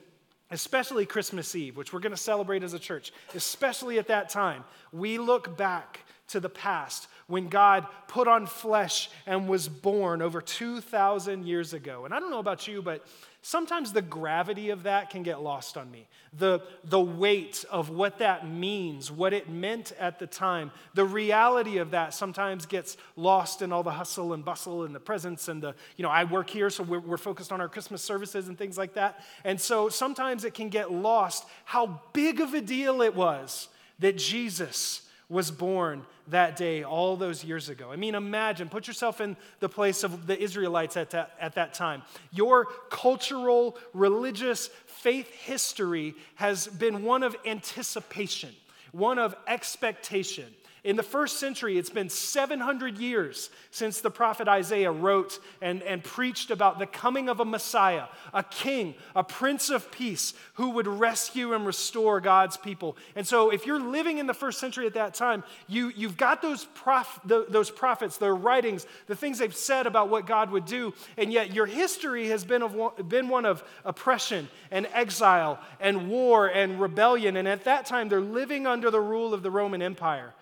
especially 0.50 1.06
Christmas 1.06 1.54
Eve, 1.54 1.76
which 1.76 1.92
we're 1.92 2.00
going 2.00 2.12
to 2.12 2.16
celebrate 2.16 2.62
as 2.62 2.75
a 2.75 2.78
church, 2.78 3.12
especially 3.35 3.99
at 3.99 4.08
that 4.08 4.28
time, 4.28 4.64
we 4.92 5.18
look 5.18 5.56
back 5.56 6.00
to 6.28 6.40
the 6.40 6.49
past 6.49 7.08
when 7.26 7.49
God 7.49 7.87
put 8.06 8.26
on 8.28 8.47
flesh 8.47 9.11
and 9.26 9.49
was 9.49 9.68
born 9.68 10.23
over 10.23 10.40
2,000 10.40 11.44
years 11.44 11.75
ago. 11.75 12.04
And 12.04 12.14
I 12.14 12.20
don't 12.20 12.30
know 12.30 12.38
about 12.38 12.66
you, 12.66 12.82
but 12.82 13.06
sometimes 13.42 13.92
the 13.92 14.02
gravity 14.02 14.71
of 14.71 14.83
that 14.83 15.11
can 15.11 15.23
get 15.23 15.42
lost 15.42 15.76
on 15.76 15.90
me. 15.90 16.07
The, 16.37 16.61
the 16.85 17.00
weight 17.00 17.64
of 17.71 17.90
what 17.90 18.18
that 18.18 18.49
means, 18.49 19.11
what 19.11 19.33
it 19.33 19.49
meant 19.49 19.92
at 19.99 20.18
the 20.18 20.26
time, 20.26 20.71
the 20.95 21.04
reality 21.04 21.78
of 21.78 21.92
that 21.92 22.12
sometimes 22.12 22.66
gets 22.66 22.97
lost 23.16 23.62
in 23.62 23.73
all 23.73 23.83
the 23.83 23.92
hustle 23.92 24.33
and 24.33 24.45
bustle 24.45 24.85
and 24.85 24.95
the 24.95 25.00
presents 25.00 25.49
and 25.49 25.62
the, 25.62 25.75
you 25.97 26.02
know, 26.02 26.11
I 26.11 26.25
work 26.25 26.50
here, 26.50 26.68
so 26.68 26.83
we're, 26.83 27.00
we're 27.00 27.16
focused 27.16 27.52
on 27.52 27.61
our 27.61 27.68
Christmas 27.68 28.02
services 28.02 28.49
and 28.49 28.59
things 28.59 28.76
like 28.76 28.95
that. 28.95 29.25
And 29.45 29.61
so 29.61 29.88
sometimes 29.88 30.45
it 30.45 30.54
can 30.54 30.68
get 30.68 30.92
lost 30.92 31.47
how 31.64 32.00
big 32.12 32.40
of 32.40 32.54
a 32.54 32.61
deal 32.61 33.02
it 33.02 33.14
was 33.14 33.68
that 34.00 34.18
Jesus 34.18 35.08
was 35.28 35.50
born 35.50 36.04
that 36.28 36.56
day 36.56 36.82
all 36.82 37.16
those 37.16 37.44
years 37.44 37.68
ago. 37.68 37.92
I 37.92 37.97
mean, 37.97 38.14
imagine, 38.14 38.68
put 38.68 38.87
yourself 38.87 39.20
in 39.20 39.37
the 39.61 39.68
place 39.68 40.02
of 40.02 40.26
the 40.26 40.40
Israelites 40.40 40.97
at 40.97 41.11
that, 41.11 41.32
at 41.40 41.54
that 41.54 41.75
time. 41.75 42.02
Your 42.32 42.66
cultural, 42.90 43.76
religious, 43.92 44.68
faith 44.87 45.30
history 45.30 46.14
has 46.37 46.66
been 46.66 47.04
one 47.04 47.23
of 47.23 47.37
anticipation, 47.44 48.54
one 48.92 49.18
of 49.18 49.35
expectation. 49.47 50.47
In 50.88 50.97
the 50.97 51.02
first 51.02 51.37
century, 51.37 51.76
it's 51.76 51.90
been 51.90 52.09
700 52.09 52.97
years 52.97 53.50
since 53.71 54.00
the 54.00 54.11
prophet 54.11 54.49
Isaiah 54.49 54.90
wrote 54.90 55.38
and, 55.61 55.83
and 55.83 56.02
preached 56.02 56.50
about 56.50 56.78
the 56.78 56.87
coming 56.87 57.28
of 57.28 57.40
a 57.40 57.45
Messiah, 57.45 58.04
a 58.33 58.42
king, 58.42 58.95
a 59.14 59.23
prince 59.23 59.68
of 59.68 59.92
peace 59.92 60.33
who 60.54 60.71
would 60.71 60.87
rescue 60.87 61.52
and 61.52 61.66
restore 61.66 62.23
God's 62.23 62.57
people. 62.57 62.97
And 63.16 63.26
so, 63.26 63.50
if 63.50 63.66
you're 63.66 63.78
living 63.78 64.16
in 64.16 64.26
the 64.26 64.33
first 64.33 64.61
century 64.61 64.87
at 64.87 64.95
that 64.95 65.12
time, 65.12 65.45
you, 65.66 65.92
you've 65.95 66.16
got 66.16 66.40
those, 66.40 66.64
prof, 66.64 67.21
the, 67.23 67.45
those 67.50 67.71
prophets, 67.71 68.16
their 68.16 68.35
writings, 68.35 68.87
the 69.09 69.14
things 69.14 69.40
they've 69.40 69.54
said 69.54 69.87
about 69.87 70.09
what 70.09 70.26
God 70.26 70.50
would 70.52 70.64
do, 70.64 70.95
and 71.18 71.30
yet 71.30 71.52
your 71.52 71.66
history 71.66 72.28
has 72.28 72.47
been, 72.47 72.62
of, 72.62 73.07
been 73.11 73.28
one 73.28 73.45
of 73.45 73.62
oppression 73.85 74.49
and 74.71 74.88
exile 74.95 75.61
and 75.80 76.09
war 76.09 76.47
and 76.47 76.80
rebellion. 76.80 77.37
And 77.37 77.47
at 77.47 77.64
that 77.64 77.85
time, 77.85 78.09
they're 78.09 78.23
living 78.23 78.66
under 78.66 78.90
the 78.90 79.02
rule 79.02 79.35
of 79.35 79.42
the 79.42 79.50
Roman 79.50 79.83
Empire. 79.83 80.33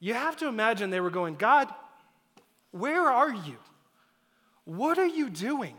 You 0.00 0.14
have 0.14 0.36
to 0.38 0.48
imagine 0.48 0.90
they 0.90 1.00
were 1.00 1.10
going, 1.10 1.36
God, 1.36 1.72
where 2.70 3.06
are 3.06 3.32
you? 3.32 3.56
What 4.64 4.98
are 4.98 5.06
you 5.06 5.28
doing? 5.28 5.74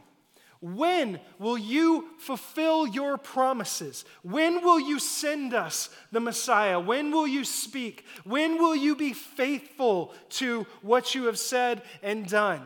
When 0.62 1.20
will 1.40 1.58
you 1.58 2.10
fulfill 2.20 2.86
your 2.86 3.18
promises? 3.18 4.06
When 4.22 4.64
will 4.64 4.80
you 4.80 5.00
send 5.00 5.56
us 5.56 5.90
the 6.12 6.20
Messiah? 6.20 6.80
When 6.80 7.12
will 7.12 7.28
you 7.28 7.44
speak? 7.44 8.06
When 8.26 8.60
will 8.60 8.76
you 8.76 8.96
be 8.96 9.14
faithful 9.14 10.14
to 10.32 10.68
what 10.84 11.16
you 11.16 11.26
have 11.26 11.40
said 11.40 11.82
and 12.04 12.28
done? 12.28 12.62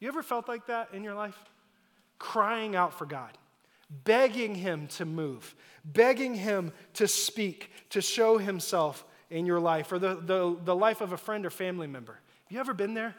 You 0.00 0.08
ever 0.08 0.22
felt 0.22 0.48
like 0.48 0.66
that 0.66 0.92
in 0.92 1.02
your 1.02 1.14
life? 1.14 1.38
Crying 2.18 2.76
out 2.76 2.92
for 2.92 3.06
God, 3.06 3.30
begging 4.04 4.54
Him 4.54 4.86
to 4.88 5.06
move, 5.06 5.54
begging 5.82 6.34
Him 6.34 6.72
to 6.94 7.08
speak, 7.08 7.70
to 7.88 8.02
show 8.02 8.36
Himself 8.36 9.02
in 9.30 9.46
your 9.46 9.60
life, 9.60 9.90
or 9.92 9.98
the, 9.98 10.14
the, 10.14 10.56
the 10.64 10.74
life 10.74 11.00
of 11.00 11.12
a 11.12 11.16
friend 11.16 11.44
or 11.46 11.50
family 11.50 11.86
member. 11.86 12.12
Have 12.12 12.52
you 12.52 12.60
ever 12.60 12.74
been 12.74 12.94
there? 12.94 13.14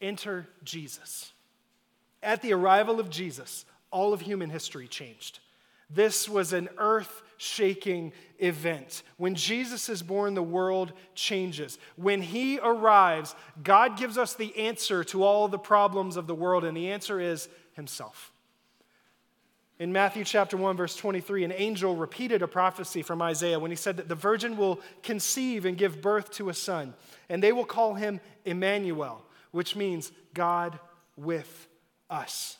Enter 0.00 0.46
Jesus. 0.64 1.32
At 2.22 2.42
the 2.42 2.52
arrival 2.52 3.00
of 3.00 3.10
Jesus, 3.10 3.64
all 3.90 4.12
of 4.12 4.20
human 4.20 4.50
history 4.50 4.86
changed. 4.86 5.40
This 5.90 6.28
was 6.28 6.52
an 6.52 6.68
earth 6.78 7.22
shaking 7.36 8.12
event. 8.38 9.02
When 9.16 9.34
Jesus 9.34 9.88
is 9.88 10.02
born, 10.02 10.34
the 10.34 10.42
world 10.42 10.92
changes. 11.14 11.78
When 11.96 12.22
he 12.22 12.58
arrives, 12.58 13.34
God 13.62 13.98
gives 13.98 14.16
us 14.16 14.34
the 14.34 14.56
answer 14.56 15.04
to 15.04 15.22
all 15.22 15.48
the 15.48 15.58
problems 15.58 16.16
of 16.16 16.26
the 16.26 16.34
world, 16.34 16.64
and 16.64 16.76
the 16.76 16.92
answer 16.92 17.20
is 17.20 17.48
himself. 17.74 18.31
In 19.82 19.92
Matthew 19.92 20.22
chapter 20.22 20.56
1 20.56 20.76
verse 20.76 20.94
23, 20.94 21.42
an 21.42 21.50
angel 21.50 21.96
repeated 21.96 22.40
a 22.40 22.46
prophecy 22.46 23.02
from 23.02 23.20
Isaiah 23.20 23.58
when 23.58 23.72
he 23.72 23.76
said 23.76 23.96
that 23.96 24.06
the 24.08 24.14
virgin 24.14 24.56
will 24.56 24.78
conceive 25.02 25.64
and 25.64 25.76
give 25.76 26.00
birth 26.00 26.30
to 26.34 26.50
a 26.50 26.54
son, 26.54 26.94
and 27.28 27.42
they 27.42 27.50
will 27.50 27.64
call 27.64 27.94
him 27.94 28.20
Emmanuel, 28.44 29.24
which 29.50 29.74
means 29.74 30.12
God 30.34 30.78
with 31.16 31.66
us. 32.08 32.58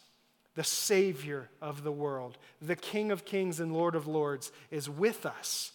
The 0.57 0.65
Savior 0.65 1.49
of 1.61 1.85
the 1.85 1.93
world, 1.93 2.39
the 2.61 2.75
King 2.75 3.13
of 3.13 3.25
kings 3.25 3.61
and 3.61 3.73
Lord 3.73 3.95
of 3.95 4.09
lords, 4.09 4.51
is 4.73 4.91
with 4.91 5.25
us 5.25 5.71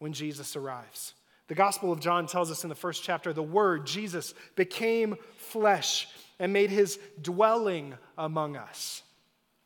when 0.00 0.12
Jesus 0.12 0.56
arrives. 0.56 1.14
The 1.46 1.54
Gospel 1.54 1.92
of 1.92 2.00
John 2.00 2.26
tells 2.26 2.50
us 2.50 2.64
in 2.64 2.68
the 2.68 2.74
first 2.74 3.04
chapter 3.04 3.32
the 3.32 3.40
Word, 3.40 3.86
Jesus, 3.86 4.34
became 4.56 5.14
flesh 5.36 6.08
and 6.40 6.52
made 6.52 6.70
his 6.70 6.98
dwelling 7.22 7.94
among 8.18 8.56
us. 8.56 9.04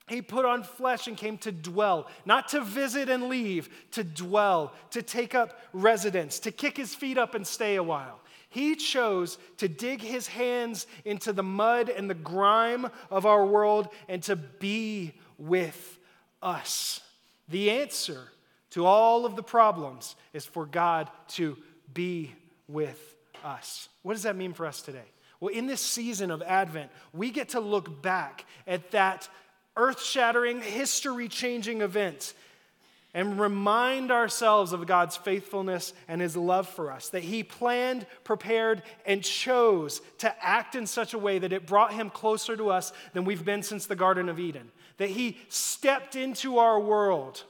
He 0.08 0.22
put 0.22 0.44
on 0.44 0.62
flesh 0.62 1.08
and 1.08 1.16
came 1.16 1.36
to 1.38 1.50
dwell, 1.50 2.06
not 2.24 2.48
to 2.48 2.60
visit 2.60 3.08
and 3.08 3.24
leave, 3.24 3.68
to 3.92 4.04
dwell, 4.04 4.72
to 4.90 5.02
take 5.02 5.34
up 5.34 5.60
residence, 5.72 6.38
to 6.40 6.52
kick 6.52 6.76
his 6.76 6.94
feet 6.94 7.18
up 7.18 7.34
and 7.34 7.44
stay 7.44 7.74
a 7.74 7.82
while. 7.82 8.20
He 8.48 8.76
chose 8.76 9.36
to 9.58 9.68
dig 9.68 10.00
his 10.00 10.28
hands 10.28 10.86
into 11.04 11.32
the 11.32 11.42
mud 11.42 11.88
and 11.88 12.08
the 12.08 12.14
grime 12.14 12.88
of 13.10 13.26
our 13.26 13.44
world 13.44 13.88
and 14.08 14.22
to 14.24 14.36
be 14.36 15.14
with 15.38 15.98
us. 16.40 17.00
The 17.48 17.70
answer 17.70 18.28
to 18.70 18.86
all 18.86 19.26
of 19.26 19.34
the 19.34 19.42
problems 19.42 20.14
is 20.32 20.44
for 20.44 20.66
God 20.66 21.10
to 21.28 21.56
be 21.92 22.32
with 22.68 23.16
us. 23.44 23.88
What 24.02 24.14
does 24.14 24.22
that 24.22 24.36
mean 24.36 24.52
for 24.52 24.66
us 24.66 24.82
today? 24.82 25.04
Well, 25.40 25.52
in 25.52 25.66
this 25.66 25.80
season 25.80 26.30
of 26.30 26.42
Advent, 26.42 26.90
we 27.12 27.30
get 27.30 27.50
to 27.50 27.60
look 27.60 28.02
back 28.02 28.46
at 28.66 28.92
that 28.92 29.28
earth 29.76 30.02
shattering, 30.02 30.60
history 30.60 31.28
changing 31.28 31.82
event 31.82 32.34
and 33.16 33.40
remind 33.40 34.10
ourselves 34.10 34.74
of 34.74 34.86
God's 34.86 35.16
faithfulness 35.16 35.94
and 36.06 36.20
His 36.20 36.36
love 36.36 36.68
for 36.68 36.92
us. 36.92 37.08
That 37.08 37.22
He 37.22 37.42
planned, 37.42 38.04
prepared, 38.24 38.82
and 39.06 39.24
chose 39.24 40.02
to 40.18 40.44
act 40.44 40.74
in 40.74 40.86
such 40.86 41.14
a 41.14 41.18
way 41.18 41.38
that 41.38 41.54
it 41.54 41.66
brought 41.66 41.94
Him 41.94 42.10
closer 42.10 42.58
to 42.58 42.68
us 42.68 42.92
than 43.14 43.24
we've 43.24 43.42
been 43.42 43.62
since 43.62 43.86
the 43.86 43.96
Garden 43.96 44.28
of 44.28 44.38
Eden. 44.38 44.70
That 44.98 45.08
He 45.08 45.38
stepped 45.48 46.14
into 46.14 46.58
our 46.58 46.78
world 46.78 47.42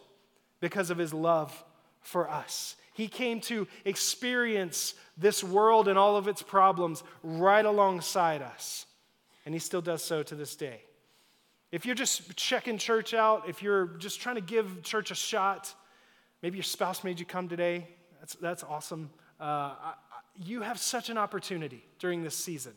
because 0.61 0.91
of 0.91 0.99
His 0.99 1.13
love 1.13 1.65
for 2.01 2.31
us. 2.31 2.77
He 2.95 3.09
came 3.09 3.41
to 3.43 3.67
experience 3.85 4.95
this 5.19 5.43
world 5.43 5.89
and 5.89 5.99
all 5.99 6.17
of 6.17 6.29
its 6.29 6.43
problems 6.43 7.03
right 7.25 7.65
alongside 7.65 8.41
us. 8.41 8.87
And 9.45 9.53
He 9.53 9.59
still 9.59 9.83
does 9.83 10.05
so 10.05 10.23
to 10.23 10.37
this 10.37 10.55
day. 10.55 10.86
If 11.73 11.85
you're 11.85 11.95
just 11.95 12.37
checking 12.37 12.79
church 12.79 13.13
out, 13.13 13.49
if 13.49 13.63
you're 13.63 13.87
just 13.99 14.21
trying 14.21 14.37
to 14.37 14.41
give 14.41 14.83
church 14.83 15.11
a 15.11 15.15
shot, 15.15 15.75
maybe 16.43 16.57
your 16.57 16.65
spouse 16.65 17.03
made 17.03 17.19
you 17.19 17.27
come 17.27 17.49
today, 17.49 17.89
that's, 18.21 18.35
that's 18.37 18.63
awesome. 18.63 19.11
Uh, 19.41 19.45
I, 19.45 19.95
you 20.45 20.63
have 20.63 20.79
such 20.79 21.11
an 21.11 21.19
opportunity 21.19 21.85
during 21.99 22.23
this 22.23 22.37
season 22.37 22.73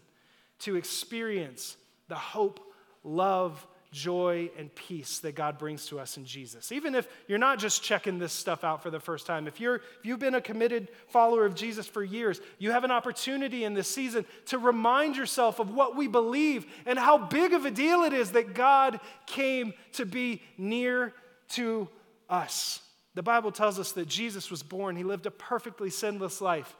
to 0.59 0.75
experience 0.75 1.77
the 2.07 2.15
hope, 2.15 2.59
love, 3.03 3.65
joy, 3.91 4.51
and 4.57 4.73
peace 4.75 5.19
that 5.19 5.33
God 5.33 5.57
brings 5.57 5.87
to 5.87 5.99
us 5.99 6.17
in 6.17 6.25
Jesus. 6.25 6.71
Even 6.71 6.93
if 6.93 7.07
you're 7.27 7.39
not 7.39 7.57
just 7.57 7.81
checking 7.81 8.19
this 8.19 8.33
stuff 8.33 8.63
out 8.63 8.83
for 8.83 8.89
the 8.89 8.99
first 8.99 9.25
time, 9.25 9.47
if, 9.47 9.59
you're, 9.59 9.75
if 9.77 10.03
you've 10.03 10.19
been 10.19 10.35
a 10.35 10.41
committed 10.41 10.89
follower 11.07 11.45
of 11.45 11.55
Jesus 11.55 11.87
for 11.87 12.03
years, 12.03 12.39
you 12.59 12.71
have 12.71 12.83
an 12.83 12.91
opportunity 12.91 13.63
in 13.63 13.73
this 13.73 13.87
season 13.87 14.25
to 14.47 14.57
remind 14.59 15.15
yourself 15.15 15.59
of 15.59 15.73
what 15.73 15.95
we 15.95 16.07
believe 16.07 16.65
and 16.85 16.99
how 16.99 17.17
big 17.17 17.53
of 17.53 17.65
a 17.65 17.71
deal 17.71 18.03
it 18.03 18.13
is 18.13 18.31
that 18.31 18.53
God 18.53 18.99
came 19.25 19.73
to 19.93 20.05
be 20.05 20.41
near 20.57 21.13
to 21.49 21.87
us. 22.29 22.81
The 23.15 23.23
Bible 23.23 23.51
tells 23.51 23.79
us 23.79 23.91
that 23.93 24.07
Jesus 24.07 24.51
was 24.51 24.61
born, 24.61 24.95
he 24.95 25.03
lived 25.03 25.25
a 25.25 25.31
perfectly 25.31 25.89
sinless 25.89 26.41
life. 26.41 26.75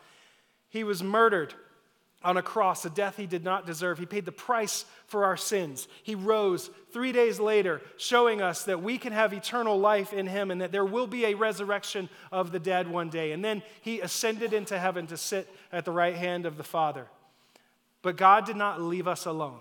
He 0.70 0.84
was 0.84 1.02
murdered 1.02 1.56
on 2.22 2.36
a 2.36 2.42
cross, 2.42 2.84
a 2.84 2.90
death 2.90 3.16
he 3.16 3.26
did 3.26 3.44
not 3.44 3.66
deserve. 3.66 3.98
He 3.98 4.06
paid 4.06 4.26
the 4.26 4.32
price 4.32 4.86
for 5.08 5.24
our 5.24 5.38
sins. 5.38 5.88
He 6.04 6.16
rose 6.16 6.70
three 6.92 7.14
days 7.14 7.40
later, 7.40 7.82
showing 7.98 8.42
us 8.42 8.64
that 8.66 8.84
we 8.84 8.98
can 8.98 9.14
have 9.14 9.32
eternal 9.32 9.80
life 9.80 10.12
in 10.12 10.28
him 10.28 10.52
and 10.52 10.60
that 10.60 10.74
there 10.74 10.86
will 10.86 11.08
be 11.08 11.26
a 11.26 11.36
resurrection 11.36 12.10
of 12.32 12.52
the 12.52 12.60
dead 12.60 12.90
one 12.90 13.10
day. 13.10 13.32
And 13.32 13.44
then 13.44 13.64
he 13.82 14.02
ascended 14.02 14.52
into 14.52 14.78
heaven 14.78 15.08
to 15.08 15.18
sit 15.18 15.50
at 15.72 15.86
the 15.86 15.92
right 15.92 16.16
hand 16.16 16.46
of 16.46 16.58
the 16.58 16.64
Father. 16.64 17.08
But 18.02 18.18
God 18.18 18.46
did 18.46 18.58
not 18.58 18.82
leave 18.82 19.08
us 19.08 19.26
alone 19.26 19.60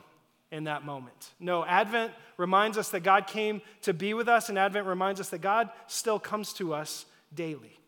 in 0.50 0.65
that 0.65 0.85
moment. 0.85 1.31
No, 1.38 1.65
Advent 1.65 2.12
reminds 2.37 2.79
us 2.79 2.88
that 2.91 3.00
God 3.00 3.27
came 3.27 3.61
to 3.83 3.93
be 3.93 4.15
with 4.15 4.29
us, 4.29 4.49
and 4.49 4.59
Advent 4.59 4.87
reminds 4.87 5.21
us 5.21 5.29
that 5.29 5.41
God 5.41 5.71
still 5.87 6.19
comes 6.19 6.53
to 6.55 6.75
us 6.75 7.07
daily. 7.35 7.79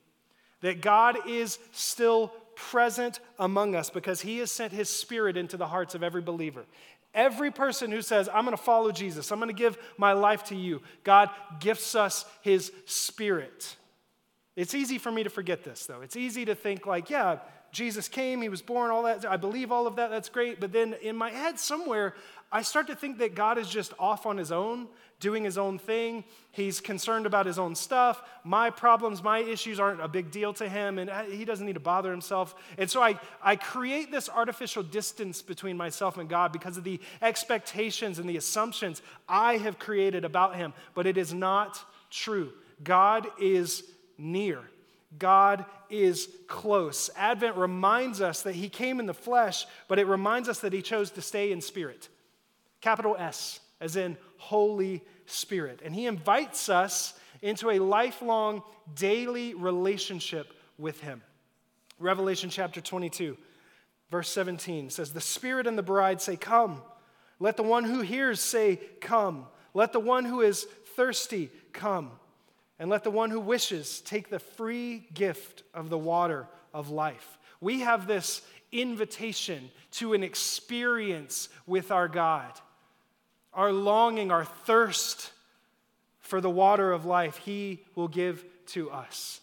That 0.61 0.81
God 0.81 1.17
is 1.27 1.59
still 1.73 2.33
present 2.69 3.21
among 3.39 3.75
us 3.75 3.91
because 3.91 4.21
he 4.21 4.39
has 4.39 4.51
sent 4.51 4.73
his 4.73 4.89
spirit 4.89 5.37
into 5.37 5.57
the 5.57 5.67
hearts 5.67 5.95
of 5.95 6.03
every 6.03 6.23
believer. 6.23 6.65
Every 7.15 7.51
person 7.51 7.91
who 7.91 8.03
says, 8.03 8.29
I'm 8.29 8.45
going 8.45 8.57
to 8.57 8.63
follow 8.63 8.93
Jesus, 8.93 9.33
I'm 9.33 9.39
going 9.39 9.49
to 9.49 9.55
give 9.55 9.79
my 9.97 10.13
life 10.13 10.45
to 10.45 10.57
you, 10.57 10.83
God 11.03 11.31
gifts 11.59 11.95
us 11.95 12.25
his 12.43 12.73
spirit. 12.87 13.77
It's 14.57 14.75
easy 14.75 14.99
for 14.99 15.11
me 15.11 15.23
to 15.23 15.31
forget 15.31 15.65
this, 15.65 15.87
though. 15.87 16.03
It's 16.03 16.17
easy 16.17 16.45
to 16.45 16.55
think, 16.55 16.87
like, 16.87 17.11
yeah, 17.11 17.39
Jesus 17.73 18.09
came, 18.09 18.43
he 18.43 18.49
was 18.49 18.63
born, 18.63 18.91
all 18.91 19.05
that. 19.05 19.25
I 19.25 19.37
believe 19.37 19.71
all 19.71 19.87
of 19.87 19.97
that, 19.97 20.11
that's 20.11 20.29
great. 20.29 20.61
But 20.61 20.73
then 20.73 20.95
in 21.03 21.17
my 21.17 21.31
head, 21.31 21.59
somewhere, 21.59 22.15
I 22.53 22.63
start 22.63 22.89
to 22.89 22.97
think 22.97 23.19
that 23.19 23.35
God 23.35 23.59
is 23.59 23.69
just 23.69 23.93
off 23.99 24.27
on 24.27 24.37
his 24.37 24.51
own, 24.51 24.89
doing 25.21 25.45
his 25.45 25.57
own 25.57 25.79
thing. 25.79 26.25
He's 26.51 26.81
concerned 26.81 27.27
about 27.27 27.47
his 27.47 27.59
own 27.59 27.77
stuff. 27.77 28.23
My 28.43 28.71
problems, 28.71 29.23
my 29.23 29.39
issues 29.39 29.79
aren't 29.79 30.01
a 30.01 30.09
big 30.09 30.33
deal 30.33 30.53
to 30.55 30.69
him, 30.69 30.99
and 30.99 31.11
he 31.31 31.45
doesn't 31.45 31.65
need 31.65 31.75
to 31.75 31.81
bother 31.81 32.11
himself. 32.11 32.57
And 32.77 32.91
so 32.91 33.01
I, 33.03 33.21
I 33.41 33.55
create 33.55 34.11
this 34.11 34.29
artificial 34.29 34.83
distance 34.83 35.43
between 35.43 35.77
myself 35.77 36.19
and 36.19 36.29
God 36.29 36.53
because 36.53 36.77
of 36.77 36.83
the 36.83 37.01
expectations 37.23 38.19
and 38.19 38.29
the 38.29 38.37
assumptions 38.37 39.01
I 39.29 39.59
have 39.59 39.79
created 39.79 40.25
about 40.25 40.57
him. 40.57 40.73
But 40.95 41.07
it 41.07 41.17
is 41.17 41.33
not 41.33 41.81
true. 42.11 42.53
God 42.83 43.29
is 43.39 43.85
near. 44.19 44.61
God 45.19 45.65
is 45.89 46.29
close. 46.47 47.11
Advent 47.17 47.57
reminds 47.57 48.21
us 48.21 48.43
that 48.43 48.55
he 48.55 48.69
came 48.69 49.01
in 49.01 49.07
the 49.07 49.15
flesh, 49.15 49.67
but 49.89 49.99
it 49.99 50.07
reminds 50.07 50.49
us 50.49 50.61
that 50.61 50.73
he 50.73 50.83
chose 50.83 51.11
to 51.13 51.23
stay 51.23 51.51
in 51.51 51.61
spirit. 51.61 52.09
Capital 52.81 53.17
S, 53.19 53.61
as 53.81 53.97
in 53.97 54.17
Holy 54.39 55.03
Spirit. 55.27 55.81
And 55.85 55.95
He 55.95 56.07
invites 56.07 56.69
us 56.69 57.15
into 57.43 57.71
a 57.71 57.79
lifelong, 57.79 58.63
daily 58.95 59.55
relationship 59.55 60.53
with 60.79 61.01
Him. 61.01 61.23
Revelation 61.99 62.51
chapter 62.51 62.81
22, 62.81 63.37
verse 64.11 64.29
17 64.31 64.91
says, 64.91 65.13
The 65.13 65.21
Spirit 65.21 65.67
and 65.67 65.77
the 65.77 65.83
bride 65.83 66.21
say, 66.21 66.37
Come. 66.37 66.83
Let 67.39 67.57
the 67.57 67.63
one 67.63 67.85
who 67.85 68.01
hears 68.01 68.41
say, 68.41 68.81
Come. 69.01 69.47
Let 69.73 69.93
the 69.93 70.01
one 70.01 70.25
who 70.25 70.41
is 70.41 70.65
thirsty 70.97 71.51
come. 71.73 72.11
And 72.81 72.91
let 72.91 73.05
the 73.05 73.11
one 73.13 73.31
who 73.31 73.39
wishes 73.39 74.01
take 74.01 74.29
the 74.29 74.41
free 74.41 75.07
gift 75.15 75.63
of 75.73 75.89
the 75.89 75.99
water 75.99 76.49
of 76.75 76.91
life. 76.91 77.39
We 77.61 77.81
have 77.81 78.09
this 78.09 78.43
invitation 78.73 79.71
to 79.93 80.15
an 80.15 80.25
experience 80.25 81.49
with 81.67 81.93
our 81.93 82.09
God 82.09 82.53
our 83.53 83.73
longing, 83.73 84.31
our 84.31 84.45
thirst 84.45 85.33
for 86.21 86.41
the 86.41 86.51
water 86.51 86.93
of 86.93 87.05
life, 87.05 87.39
He 87.39 87.81
will 87.95 88.09
give 88.09 88.45
to 88.67 88.91
us. 88.91 89.41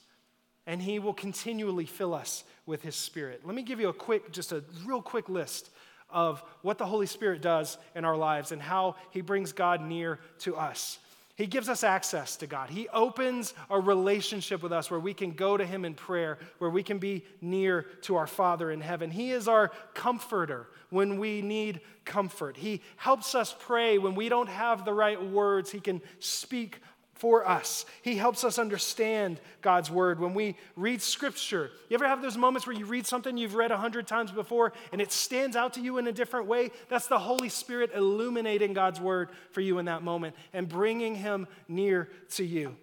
And 0.65 0.81
He 0.81 0.99
will 0.99 1.13
continually 1.13 1.85
fill 1.85 2.13
us 2.13 2.43
with 2.65 2.81
His 2.81 2.95
Spirit. 2.95 3.41
Let 3.45 3.55
me 3.55 3.63
give 3.63 3.79
you 3.79 3.89
a 3.89 3.93
quick, 3.93 4.31
just 4.31 4.51
a 4.51 4.63
real 4.85 5.01
quick 5.01 5.29
list 5.29 5.69
of 6.09 6.41
what 6.61 6.77
the 6.77 6.85
Holy 6.85 7.05
Spirit 7.05 7.41
does 7.41 7.77
in 7.95 8.05
our 8.05 8.15
lives 8.15 8.51
and 8.51 8.61
how 8.61 8.95
He 9.11 9.21
brings 9.21 9.51
God 9.51 9.81
near 9.81 10.19
to 10.39 10.55
us. 10.55 10.99
He 11.37 11.45
gives 11.45 11.69
us 11.69 11.83
access 11.83 12.35
to 12.37 12.47
God. 12.47 12.71
He 12.71 12.89
opens 12.89 13.53
a 13.69 13.79
relationship 13.79 14.63
with 14.63 14.73
us 14.73 14.89
where 14.89 14.99
we 14.99 15.13
can 15.13 15.33
go 15.33 15.55
to 15.55 15.63
Him 15.63 15.85
in 15.85 15.93
prayer, 15.93 16.39
where 16.57 16.71
we 16.71 16.81
can 16.81 16.97
be 16.97 17.25
near 17.41 17.83
to 18.01 18.15
our 18.15 18.25
Father 18.25 18.71
in 18.71 18.81
heaven. 18.81 19.11
He 19.11 19.29
is 19.29 19.47
our 19.47 19.69
comforter 19.93 20.67
when 20.89 21.19
we 21.19 21.43
need 21.43 21.81
comfort. 22.05 22.57
He 22.57 22.81
helps 22.95 23.35
us 23.35 23.55
pray 23.59 23.99
when 23.99 24.15
we 24.15 24.29
don't 24.29 24.49
have 24.49 24.83
the 24.83 24.93
right 24.93 25.23
words. 25.23 25.69
He 25.69 25.79
can 25.79 26.01
speak 26.17 26.81
for 27.17 27.47
us. 27.47 27.85
He 28.01 28.15
helps 28.15 28.43
us 28.43 28.59
understand 28.59 29.39
God's 29.61 29.89
word. 29.89 30.19
When 30.19 30.33
we 30.33 30.55
read 30.75 31.01
scripture, 31.01 31.71
you 31.89 31.95
ever 31.95 32.07
have 32.07 32.21
those 32.21 32.37
moments 32.37 32.67
where 32.67 32.75
you 32.75 32.85
read 32.85 33.05
something 33.05 33.37
you've 33.37 33.55
read 33.55 33.71
a 33.71 33.77
hundred 33.77 34.07
times 34.07 34.31
before 34.31 34.73
and 34.91 35.01
it 35.01 35.11
stands 35.11 35.55
out 35.55 35.73
to 35.73 35.81
you 35.81 35.97
in 35.97 36.07
a 36.07 36.11
different 36.11 36.47
way? 36.47 36.71
That's 36.89 37.07
the 37.07 37.19
Holy 37.19 37.49
Spirit 37.49 37.91
illuminating 37.93 38.73
God's 38.73 38.99
word 38.99 39.29
for 39.51 39.61
you 39.61 39.79
in 39.79 39.85
that 39.85 40.03
moment 40.03 40.35
and 40.53 40.69
bringing 40.69 41.15
him 41.15 41.47
near 41.67 42.09
to 42.31 42.45
you. 42.45 42.75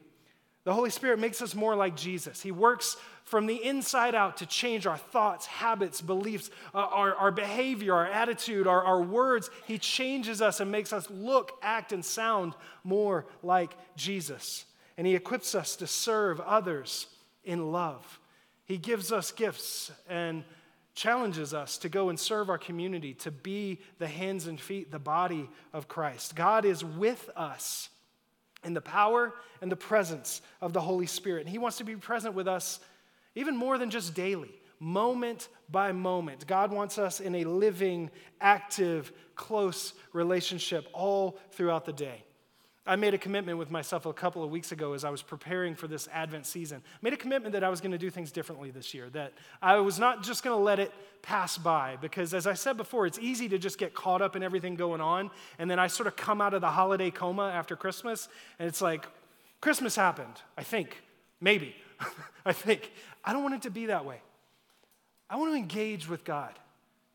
The 0.65 0.73
Holy 0.73 0.91
Spirit 0.91 1.19
makes 1.19 1.43
us 1.43 1.55
more 1.55 1.77
like 1.77 1.95
Jesus. 1.95 2.41
He 2.41 2.51
works 2.51 2.97
from 3.25 3.47
the 3.47 3.63
inside 3.63 4.15
out 4.15 4.39
to 4.39 4.47
change 4.47 4.87
our 4.87 4.97
thoughts, 4.97 5.45
habits, 5.47 6.01
beliefs, 6.01 6.51
uh, 6.75 6.79
our, 6.79 7.15
our 7.15 7.31
behavior, 7.31 7.95
our 7.95 8.07
attitude, 8.07 8.67
our, 8.67 8.83
our 8.83 9.03
words. 9.03 9.51
He 9.67 9.79
changes 9.79 10.41
us 10.41 10.61
and 10.61 10.73
makes 10.73 10.93
us 10.93 11.09
look, 11.11 11.53
act, 11.63 11.93
and 11.93 12.05
sound 12.05 12.55
more 12.83 13.27
like 13.43 13.77
Jesus. 13.97 14.65
And 14.97 15.07
He 15.07 15.15
equips 15.15 15.55
us 15.55 15.77
to 15.77 15.87
serve 15.87 16.41
others 16.41 17.09
in 17.45 17.71
love. 17.71 18.19
He 18.65 18.79
gives 18.79 19.13
us 19.13 19.33
gifts 19.33 19.93
and 20.09 20.45
challenges 20.95 21.53
us 21.53 21.77
to 21.79 21.89
go 21.91 22.09
and 22.09 22.19
serve 22.19 22.49
our 22.49 22.57
community, 22.59 23.13
to 23.15 23.31
be 23.31 23.81
the 23.99 24.07
hands 24.07 24.47
and 24.47 24.59
feet, 24.59 24.91
the 24.91 24.99
body 24.99 25.51
of 25.75 25.89
Christ. 25.89 26.35
God 26.35 26.65
is 26.65 26.83
with 26.83 27.29
us 27.37 27.91
in 28.65 28.75
the 28.75 28.81
power 28.81 29.35
and 29.61 29.71
the 29.71 29.77
presence 29.77 30.43
of 30.61 30.73
the 30.73 30.81
Holy 30.81 31.07
Spirit. 31.07 31.41
And 31.41 31.49
He 31.49 31.59
wants 31.59 31.79
to 31.79 31.85
be 31.85 31.97
present 31.97 32.35
with 32.35 32.49
us 32.49 32.81
even 33.35 33.57
more 33.57 33.79
than 33.79 33.91
just 33.91 34.15
daily, 34.15 34.55
moment 34.79 35.49
by 35.71 35.93
moment. 35.93 36.47
God 36.47 36.71
wants 36.71 36.99
us 36.99 37.21
in 37.21 37.35
a 37.35 37.45
living, 37.45 38.11
active, 38.41 39.13
close 39.35 39.95
relationship 40.13 40.87
all 40.93 41.39
throughout 41.53 41.85
the 41.85 41.93
day. 41.93 42.25
I 42.87 42.97
made 42.97 43.15
a 43.15 43.19
commitment 43.19 43.57
with 43.57 43.71
myself 43.71 44.05
a 44.05 44.13
couple 44.13 44.45
of 44.45 44.51
weeks 44.51 44.71
ago 44.71 44.93
as 44.93 45.05
I 45.05 45.11
was 45.11 45.23
preparing 45.23 45.75
for 45.75 45.89
this 45.89 46.07
Advent 46.13 46.45
season. 46.45 46.83
I 46.85 46.99
made 47.01 47.15
a 47.15 47.17
commitment 47.17 47.55
that 47.55 47.65
I 47.65 47.71
was 47.71 47.81
going 47.81 47.93
to 47.93 47.99
do 47.99 48.11
things 48.11 48.31
differently 48.31 48.71
this 48.71 48.93
year, 48.93 49.09
that 49.11 49.33
I 49.63 49.77
was 49.77 49.99
not 49.99 50.23
just 50.23 50.43
going 50.43 50.57
to 50.59 50.63
let 50.63 50.79
it 50.79 50.93
pass 51.23 51.57
by. 51.57 51.97
Because 51.99 52.35
as 52.35 52.47
I 52.47 52.53
said 52.53 52.77
before, 52.77 53.07
it's 53.07 53.19
easy 53.19 53.49
to 53.49 53.59
just 53.59 53.79
get 53.79 53.95
caught 53.95 54.21
up 54.21 54.37
in 54.37 54.43
everything 54.43 54.75
going 54.75 55.01
on. 55.01 55.31
And 55.59 55.71
then 55.71 55.79
I 55.79 55.87
sort 55.87 56.07
of 56.09 56.17
come 56.17 56.43
out 56.43 56.53
of 56.53 56.61
the 56.61 56.71
holiday 56.71 57.11
coma 57.11 57.49
after 57.49 57.75
Christmas, 57.75 58.29
and 58.59 58.69
it's 58.69 58.83
like, 58.83 59.07
Christmas 59.63 59.97
happened, 59.97 60.43
I 60.59 60.63
think, 60.63 61.03
maybe. 61.41 61.75
I 62.45 62.53
think. 62.53 62.93
I 63.25 63.33
don't 63.33 63.43
want 63.43 63.55
it 63.55 63.63
to 63.63 63.71
be 63.71 63.87
that 63.87 64.05
way. 64.05 64.21
I 65.31 65.37
want 65.37 65.53
to 65.53 65.57
engage 65.57 66.07
with 66.07 66.23
God 66.23 66.53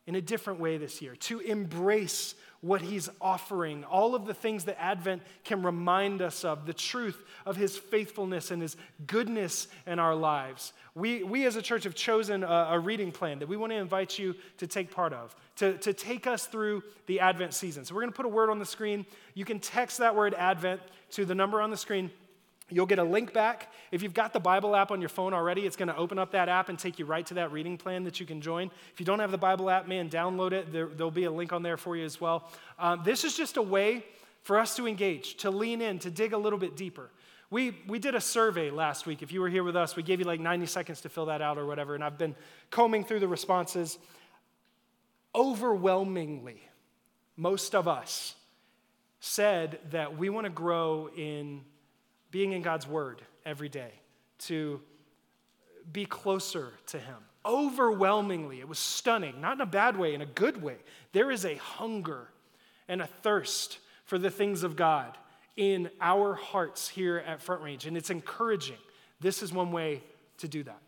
in 0.09 0.15
a 0.15 0.21
different 0.21 0.59
way 0.59 0.75
this 0.77 1.03
year, 1.03 1.15
to 1.15 1.39
embrace 1.39 2.33
what 2.61 2.81
He's 2.81 3.09
offering, 3.21 3.83
all 3.83 4.15
of 4.15 4.25
the 4.25 4.33
things 4.33 4.65
that 4.65 4.81
Advent 4.81 5.21
can 5.43 5.61
remind 5.61 6.23
us 6.23 6.43
of, 6.43 6.65
the 6.65 6.73
truth 6.73 7.23
of 7.45 7.55
His 7.55 7.77
faithfulness 7.77 8.49
and 8.49 8.59
His 8.59 8.75
goodness 9.05 9.67
in 9.85 9.99
our 9.99 10.15
lives. 10.15 10.73
We, 10.95 11.21
we 11.21 11.45
as 11.45 11.57
a 11.57 11.61
church 11.61 11.83
have 11.83 11.93
chosen 11.93 12.43
a, 12.43 12.69
a 12.71 12.79
reading 12.79 13.11
plan 13.11 13.37
that 13.37 13.47
we 13.47 13.55
want 13.55 13.71
to 13.71 13.77
invite 13.77 14.17
you 14.17 14.33
to 14.57 14.65
take 14.65 14.89
part 14.89 15.13
of, 15.13 15.35
to, 15.57 15.77
to 15.77 15.93
take 15.93 16.25
us 16.25 16.47
through 16.47 16.81
the 17.05 17.19
Advent 17.19 17.53
season. 17.53 17.85
So 17.85 17.93
we're 17.93 18.01
going 18.01 18.11
to 18.11 18.17
put 18.17 18.25
a 18.25 18.29
word 18.29 18.49
on 18.49 18.57
the 18.57 18.65
screen. 18.65 19.05
You 19.35 19.45
can 19.45 19.59
text 19.59 19.99
that 19.99 20.15
word 20.15 20.33
Advent 20.33 20.81
to 21.11 21.23
the 21.23 21.35
number 21.35 21.61
on 21.61 21.69
the 21.69 21.77
screen. 21.77 22.09
You'll 22.69 22.85
get 22.85 22.99
a 22.99 23.03
link 23.03 23.33
back. 23.33 23.71
If 23.91 24.03
you've 24.03 24.13
got 24.13 24.33
the 24.33 24.39
Bible 24.39 24.75
app 24.75 24.91
on 24.91 25.01
your 25.01 25.09
phone 25.09 25.33
already, 25.33 25.65
it's 25.65 25.75
going 25.75 25.87
to 25.87 25.95
open 25.95 26.19
up 26.19 26.31
that 26.31 26.49
app 26.49 26.69
and 26.69 26.77
take 26.77 26.99
you 26.99 27.05
right 27.05 27.25
to 27.25 27.33
that 27.35 27.51
reading 27.51 27.77
plan 27.77 28.03
that 28.03 28.19
you 28.19 28.25
can 28.25 28.41
join. 28.41 28.69
If 28.93 28.99
you 28.99 29.05
don't 29.05 29.19
have 29.19 29.31
the 29.31 29.37
Bible 29.37 29.69
app, 29.69 29.87
man, 29.87 30.09
download 30.09 30.51
it. 30.51 30.71
There, 30.71 30.87
will 30.87 31.11
be 31.11 31.23
a 31.23 31.31
link 31.31 31.51
on 31.51 31.63
there 31.63 31.77
for 31.77 31.95
you 31.95 32.05
as 32.05 32.21
well. 32.21 32.49
Um, 32.77 33.01
this 33.03 33.23
is 33.23 33.35
just 33.35 33.57
a 33.57 33.61
way 33.61 34.05
for 34.43 34.57
us 34.57 34.75
to 34.75 34.87
engage, 34.87 35.35
to 35.37 35.51
lean 35.51 35.81
in, 35.81 35.99
to 35.99 36.11
dig 36.11 36.33
a 36.33 36.37
little 36.37 36.59
bit 36.59 36.75
deeper. 36.75 37.09
We, 37.51 37.75
we 37.87 37.97
did 37.97 38.13
a 38.13 38.21
survey 38.21 38.69
last 38.69 39.07
week. 39.07 39.23
If 39.23 39.31
you 39.31 39.41
were 39.41 39.49
here 39.49 39.63
with 39.63 39.75
us, 39.75 39.95
we 39.95 40.03
gave 40.03 40.19
you 40.19 40.25
like 40.25 40.39
90 40.39 40.67
seconds 40.67 41.01
to 41.01 41.09
fill 41.09 41.25
that 41.27 41.41
out 41.41 41.57
or 41.57 41.65
whatever, 41.65 41.95
and 41.95 42.03
I've 42.03 42.17
been 42.17 42.35
combing 42.69 43.03
through 43.03 43.21
the 43.21 43.27
responses. 43.27 43.97
Overwhelmingly, 45.33 46.61
most 47.35 47.73
of 47.73 47.87
us 47.87 48.35
said 49.19 49.79
that 49.91 50.17
we 50.17 50.29
want 50.29 50.45
to 50.45 50.51
grow 50.51 51.09
in 51.15 51.61
being 52.31 52.53
in 52.53 52.61
God's 52.61 52.87
Word 52.87 53.21
every 53.45 53.69
day, 53.69 53.91
to 54.39 54.81
be 55.91 56.05
closer 56.05 56.73
to 56.87 56.99
Him. 56.99 57.15
Overwhelmingly, 57.45 58.59
it 58.59 58.67
was 58.67 58.79
stunning, 58.79 59.41
not 59.41 59.53
in 59.53 59.61
a 59.61 59.65
bad 59.65 59.97
way, 59.97 60.13
in 60.13 60.21
a 60.21 60.25
good 60.25 60.61
way. 60.61 60.75
There 61.13 61.31
is 61.31 61.45
a 61.45 61.55
hunger 61.55 62.27
and 62.87 63.01
a 63.01 63.07
thirst 63.07 63.79
for 64.05 64.17
the 64.17 64.29
things 64.29 64.63
of 64.63 64.75
God 64.75 65.17
in 65.55 65.89
our 65.99 66.33
hearts 66.33 66.87
here 66.87 67.23
at 67.25 67.41
Front 67.41 67.61
Range, 67.61 67.85
and 67.85 67.97
it's 67.97 68.09
encouraging. 68.09 68.77
This 69.19 69.41
is 69.43 69.51
one 69.51 69.71
way 69.71 70.03
to 70.37 70.47
do 70.47 70.63
that. 70.63 70.81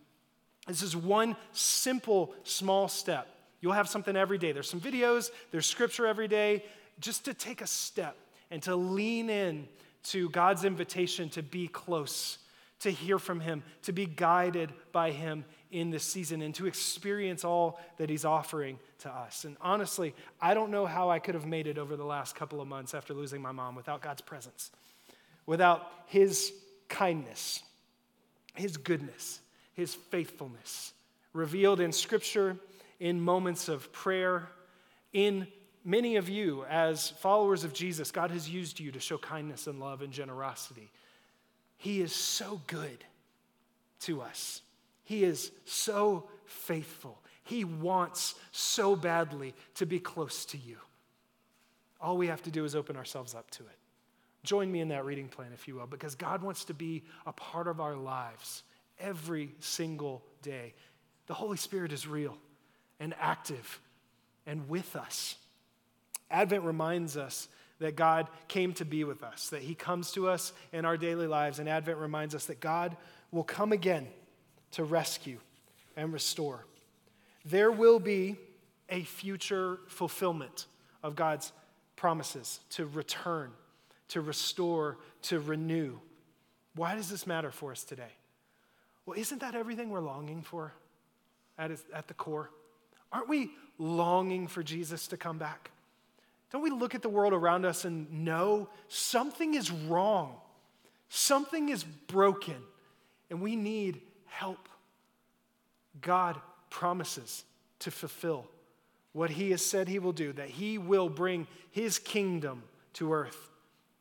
This 0.67 0.81
is 0.81 0.95
one 0.95 1.35
simple, 1.51 2.33
small 2.43 2.87
step. 2.87 3.27
You'll 3.61 3.73
have 3.73 3.89
something 3.89 4.15
every 4.15 4.37
day. 4.37 4.51
There's 4.51 4.69
some 4.69 4.81
videos, 4.81 5.29
there's 5.51 5.65
scripture 5.65 6.07
every 6.07 6.27
day, 6.27 6.63
just 6.99 7.25
to 7.25 7.33
take 7.33 7.61
a 7.61 7.67
step 7.67 8.15
and 8.49 8.61
to 8.63 8.75
lean 8.75 9.29
in 9.29 9.67
to 10.03 10.29
God's 10.29 10.65
invitation 10.65 11.29
to 11.29 11.43
be 11.43 11.67
close, 11.67 12.37
to 12.79 12.91
hear 12.91 13.19
from 13.19 13.39
Him, 13.39 13.63
to 13.83 13.91
be 13.91 14.05
guided 14.05 14.71
by 14.91 15.11
Him 15.11 15.45
in 15.71 15.89
this 15.89 16.03
season, 16.03 16.41
and 16.41 16.53
to 16.55 16.67
experience 16.67 17.45
all 17.45 17.79
that 17.97 18.09
He's 18.09 18.25
offering 18.25 18.79
to 18.99 19.09
us. 19.09 19.45
And 19.45 19.55
honestly, 19.61 20.13
I 20.41 20.53
don't 20.53 20.71
know 20.71 20.85
how 20.85 21.09
I 21.09 21.19
could 21.19 21.35
have 21.35 21.45
made 21.45 21.67
it 21.67 21.77
over 21.77 21.95
the 21.95 22.05
last 22.05 22.35
couple 22.35 22.61
of 22.61 22.67
months 22.67 22.93
after 22.93 23.13
losing 23.13 23.41
my 23.41 23.51
mom 23.51 23.75
without 23.75 24.01
God's 24.01 24.21
presence, 24.21 24.71
without 25.45 25.89
His 26.07 26.51
kindness, 26.89 27.61
His 28.55 28.77
goodness, 28.77 29.39
His 29.73 29.93
faithfulness, 29.93 30.93
revealed 31.33 31.79
in 31.79 31.91
Scripture, 31.91 32.57
in 32.99 33.21
moments 33.21 33.69
of 33.69 33.91
prayer, 33.91 34.49
in 35.13 35.47
many 35.83 36.15
of 36.15 36.29
you, 36.29 36.65
as 36.69 37.09
followers 37.09 37.63
of 37.63 37.73
Jesus, 37.73 38.11
God 38.11 38.31
has 38.31 38.49
used 38.49 38.79
you 38.79 38.91
to 38.91 38.99
show 38.99 39.17
kindness 39.17 39.67
and 39.67 39.79
love 39.79 40.01
and 40.01 40.11
generosity. 40.11 40.91
He 41.77 42.01
is 42.01 42.13
so 42.13 42.61
good 42.67 43.03
to 44.01 44.21
us, 44.21 44.61
He 45.03 45.23
is 45.23 45.51
so 45.65 46.29
faithful. 46.45 47.19
He 47.43 47.65
wants 47.65 48.35
so 48.51 48.95
badly 48.95 49.55
to 49.75 49.85
be 49.85 49.99
close 49.99 50.45
to 50.45 50.57
you. 50.57 50.77
All 51.99 52.15
we 52.15 52.27
have 52.27 52.43
to 52.43 52.51
do 52.51 52.65
is 52.65 52.75
open 52.75 52.95
ourselves 52.95 53.35
up 53.35 53.49
to 53.51 53.63
it. 53.63 53.77
Join 54.43 54.71
me 54.71 54.79
in 54.79 54.87
that 54.89 55.05
reading 55.05 55.27
plan, 55.27 55.51
if 55.53 55.67
you 55.67 55.75
will, 55.75 55.87
because 55.87 56.15
God 56.15 56.41
wants 56.41 56.65
to 56.65 56.73
be 56.73 57.03
a 57.25 57.33
part 57.33 57.67
of 57.67 57.81
our 57.81 57.95
lives 57.95 58.63
every 58.99 59.53
single 59.59 60.23
day. 60.41 60.73
The 61.27 61.33
Holy 61.33 61.57
Spirit 61.57 61.91
is 61.91 62.07
real 62.07 62.37
and 62.99 63.13
active 63.19 63.79
and 64.45 64.69
with 64.69 64.95
us. 64.95 65.35
Advent 66.31 66.63
reminds 66.63 67.17
us 67.17 67.47
that 67.79 67.95
God 67.95 68.27
came 68.47 68.73
to 68.73 68.85
be 68.85 69.03
with 69.03 69.23
us, 69.23 69.49
that 69.49 69.61
He 69.61 69.75
comes 69.75 70.11
to 70.11 70.29
us 70.29 70.53
in 70.71 70.85
our 70.85 70.97
daily 70.97 71.27
lives, 71.27 71.59
and 71.59 71.67
Advent 71.67 71.97
reminds 71.97 72.35
us 72.35 72.45
that 72.45 72.59
God 72.59 72.95
will 73.31 73.43
come 73.43 73.71
again 73.71 74.07
to 74.71 74.83
rescue 74.83 75.37
and 75.97 76.13
restore. 76.13 76.65
There 77.43 77.71
will 77.71 77.99
be 77.99 78.37
a 78.89 79.03
future 79.03 79.79
fulfillment 79.87 80.67
of 81.01 81.15
God's 81.15 81.51
promises 81.95 82.59
to 82.71 82.85
return, 82.85 83.51
to 84.09 84.21
restore, 84.21 84.97
to 85.23 85.39
renew. 85.39 85.97
Why 86.75 86.95
does 86.95 87.09
this 87.09 87.25
matter 87.25 87.51
for 87.51 87.71
us 87.71 87.83
today? 87.83 88.13
Well, 89.05 89.17
isn't 89.17 89.39
that 89.39 89.55
everything 89.55 89.89
we're 89.89 90.01
longing 90.01 90.41
for 90.41 90.73
at, 91.57 91.71
at 91.93 92.07
the 92.07 92.13
core? 92.13 92.49
Aren't 93.11 93.27
we 93.27 93.51
longing 93.77 94.47
for 94.47 94.61
Jesus 94.61 95.07
to 95.07 95.17
come 95.17 95.37
back? 95.37 95.71
Don't 96.51 96.61
we 96.61 96.69
look 96.69 96.95
at 96.95 97.01
the 97.01 97.09
world 97.09 97.33
around 97.33 97.65
us 97.65 97.85
and 97.85 98.25
know 98.25 98.69
something 98.87 99.53
is 99.53 99.71
wrong? 99.71 100.35
Something 101.09 101.69
is 101.69 101.83
broken, 101.83 102.57
and 103.29 103.41
we 103.41 103.55
need 103.55 104.01
help. 104.25 104.69
God 106.01 106.39
promises 106.69 107.43
to 107.79 107.91
fulfill 107.91 108.47
what 109.13 109.29
He 109.29 109.51
has 109.51 109.65
said 109.65 109.87
He 109.87 109.99
will 109.99 110.13
do, 110.13 110.33
that 110.33 110.49
He 110.49 110.77
will 110.77 111.09
bring 111.09 111.47
His 111.71 111.99
kingdom 111.99 112.63
to 112.93 113.13
earth 113.13 113.49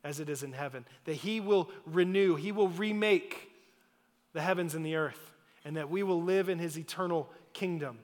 as 0.03 0.19
it 0.19 0.29
is 0.29 0.43
in 0.43 0.53
heaven, 0.53 0.85
that 1.05 1.15
He 1.15 1.41
will 1.41 1.71
renew, 1.87 2.37
He 2.37 2.53
will 2.53 2.69
remake 2.69 3.51
the 4.33 4.41
heavens 4.41 4.75
and 4.75 4.85
the 4.85 4.97
earth, 4.97 5.33
and 5.65 5.77
that 5.77 5.91
we 5.91 6.03
will 6.03 6.23
live 6.23 6.49
in 6.49 6.59
His 6.59 6.79
eternal 6.79 7.29
kingdom 7.53 7.99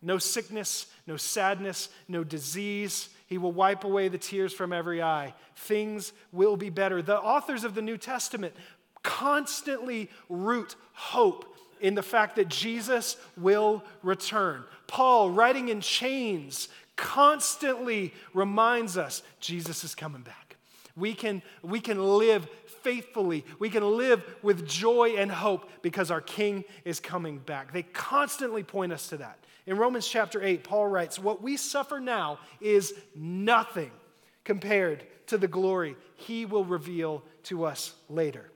No 0.00 0.18
sickness, 0.18 0.86
no 1.06 1.16
sadness, 1.16 1.88
no 2.06 2.22
disease. 2.22 3.08
He 3.28 3.38
will 3.38 3.52
wipe 3.52 3.84
away 3.84 4.08
the 4.08 4.18
tears 4.18 4.54
from 4.54 4.72
every 4.72 5.02
eye. 5.02 5.34
Things 5.54 6.12
will 6.32 6.56
be 6.56 6.70
better. 6.70 7.02
The 7.02 7.20
authors 7.20 7.62
of 7.62 7.74
the 7.74 7.82
New 7.82 7.98
Testament 7.98 8.54
constantly 9.02 10.10
root 10.30 10.76
hope 10.94 11.54
in 11.80 11.94
the 11.94 12.02
fact 12.02 12.36
that 12.36 12.48
Jesus 12.48 13.18
will 13.36 13.84
return. 14.02 14.64
Paul, 14.86 15.30
writing 15.30 15.68
in 15.68 15.82
chains, 15.82 16.68
constantly 16.96 18.14
reminds 18.32 18.96
us 18.96 19.22
Jesus 19.40 19.84
is 19.84 19.94
coming 19.94 20.22
back. 20.22 20.56
We 20.96 21.12
can, 21.12 21.42
we 21.62 21.80
can 21.80 22.02
live 22.02 22.48
faithfully. 22.82 23.44
We 23.58 23.68
can 23.68 23.98
live 23.98 24.24
with 24.42 24.66
joy 24.66 25.16
and 25.18 25.30
hope 25.30 25.68
because 25.82 26.10
our 26.10 26.22
King 26.22 26.64
is 26.86 26.98
coming 26.98 27.38
back. 27.38 27.72
They 27.74 27.82
constantly 27.82 28.62
point 28.62 28.92
us 28.92 29.08
to 29.10 29.18
that. 29.18 29.38
In 29.68 29.76
Romans 29.76 30.08
chapter 30.08 30.42
8, 30.42 30.64
Paul 30.64 30.86
writes, 30.86 31.18
What 31.18 31.42
we 31.42 31.58
suffer 31.58 32.00
now 32.00 32.38
is 32.58 32.94
nothing 33.14 33.90
compared 34.42 35.04
to 35.26 35.36
the 35.36 35.46
glory 35.46 35.94
he 36.14 36.46
will 36.46 36.64
reveal 36.64 37.22
to 37.44 37.66
us 37.66 37.92
later. 38.08 38.50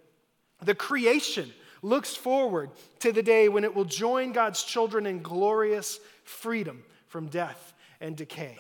The 0.63 0.75
creation 0.75 1.53
looks 1.83 2.17
forward 2.17 2.71
to 3.01 3.13
the 3.13 3.23
day 3.23 3.51
when 3.51 3.63
it 3.63 3.75
will 3.75 3.85
join 3.85 4.33
God's 4.33 4.63
children 4.63 5.05
in 5.05 5.21
glorious 5.21 6.01
freedom 6.25 6.83
from 7.09 7.27
death 7.27 7.75
and 8.01 8.17
decay. 8.17 8.57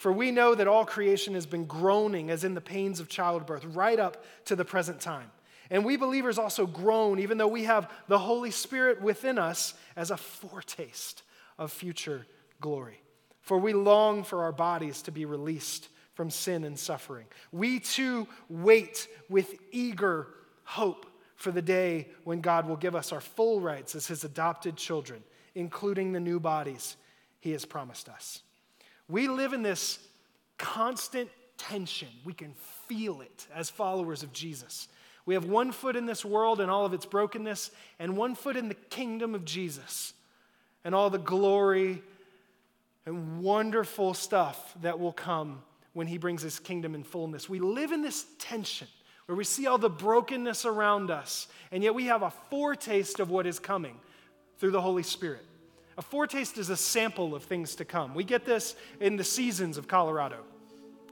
For 0.00 0.10
we 0.10 0.32
know 0.32 0.56
that 0.56 0.66
all 0.66 0.84
creation 0.84 1.34
has 1.34 1.46
been 1.46 1.64
groaning 1.64 2.28
as 2.28 2.42
in 2.42 2.54
the 2.54 2.60
pains 2.60 2.98
of 2.98 3.08
childbirth 3.08 3.64
right 3.66 4.00
up 4.00 4.24
to 4.46 4.56
the 4.56 4.64
present 4.64 5.00
time. 5.00 5.30
And 5.70 5.84
we 5.84 5.96
believers 5.96 6.38
also 6.38 6.66
groan, 6.66 7.20
even 7.20 7.38
though 7.38 7.46
we 7.46 7.64
have 7.64 7.88
the 8.08 8.18
Holy 8.18 8.50
Spirit 8.50 9.00
within 9.00 9.38
us 9.38 9.74
as 9.94 10.10
a 10.10 10.16
foretaste 10.16 11.22
of 11.58 11.72
future 11.72 12.26
glory. 12.60 13.00
For 13.40 13.58
we 13.58 13.72
long 13.74 14.24
for 14.24 14.42
our 14.42 14.52
bodies 14.52 15.02
to 15.02 15.12
be 15.12 15.26
released 15.26 15.88
from 16.14 16.30
sin 16.30 16.64
and 16.64 16.78
suffering. 16.78 17.26
We 17.52 17.80
too 17.80 18.26
wait 18.48 19.06
with 19.28 19.54
eager 19.70 20.28
hope 20.64 21.06
for 21.36 21.50
the 21.50 21.62
day 21.62 22.08
when 22.24 22.40
God 22.40 22.66
will 22.66 22.76
give 22.76 22.96
us 22.96 23.12
our 23.12 23.20
full 23.20 23.60
rights 23.60 23.94
as 23.94 24.06
his 24.06 24.24
adopted 24.24 24.76
children, 24.76 25.22
including 25.54 26.12
the 26.12 26.20
new 26.20 26.40
bodies 26.40 26.96
he 27.40 27.50
has 27.52 27.66
promised 27.66 28.08
us. 28.08 28.40
We 29.08 29.28
live 29.28 29.52
in 29.52 29.62
this 29.62 29.98
constant 30.56 31.28
tension. 31.58 32.08
We 32.24 32.32
can 32.32 32.54
feel 32.88 33.20
it 33.20 33.46
as 33.54 33.68
followers 33.68 34.22
of 34.22 34.32
Jesus. 34.32 34.88
We 35.26 35.34
have 35.34 35.44
one 35.44 35.72
foot 35.72 35.96
in 35.96 36.06
this 36.06 36.24
world 36.24 36.60
and 36.60 36.70
all 36.70 36.86
of 36.86 36.94
its 36.94 37.04
brokenness, 37.04 37.70
and 37.98 38.16
one 38.16 38.34
foot 38.34 38.56
in 38.56 38.68
the 38.68 38.74
kingdom 38.74 39.34
of 39.34 39.44
Jesus 39.44 40.13
and 40.84 40.94
all 40.94 41.10
the 41.10 41.18
glory 41.18 42.02
and 43.06 43.42
wonderful 43.42 44.14
stuff 44.14 44.74
that 44.82 44.98
will 44.98 45.12
come 45.12 45.62
when 45.92 46.06
he 46.06 46.18
brings 46.18 46.42
his 46.42 46.58
kingdom 46.58 46.94
in 46.94 47.04
fullness. 47.04 47.48
We 47.48 47.58
live 47.58 47.92
in 47.92 48.02
this 48.02 48.26
tension 48.38 48.88
where 49.26 49.36
we 49.36 49.44
see 49.44 49.66
all 49.66 49.78
the 49.78 49.90
brokenness 49.90 50.64
around 50.64 51.10
us, 51.10 51.48
and 51.72 51.82
yet 51.82 51.94
we 51.94 52.06
have 52.06 52.22
a 52.22 52.30
foretaste 52.50 53.20
of 53.20 53.30
what 53.30 53.46
is 53.46 53.58
coming 53.58 53.98
through 54.58 54.72
the 54.72 54.80
Holy 54.80 55.02
Spirit. 55.02 55.44
A 55.96 56.02
foretaste 56.02 56.58
is 56.58 56.70
a 56.70 56.76
sample 56.76 57.34
of 57.34 57.44
things 57.44 57.76
to 57.76 57.84
come. 57.84 58.14
We 58.14 58.24
get 58.24 58.44
this 58.44 58.74
in 59.00 59.16
the 59.16 59.24
seasons 59.24 59.78
of 59.78 59.88
Colorado. 59.88 60.38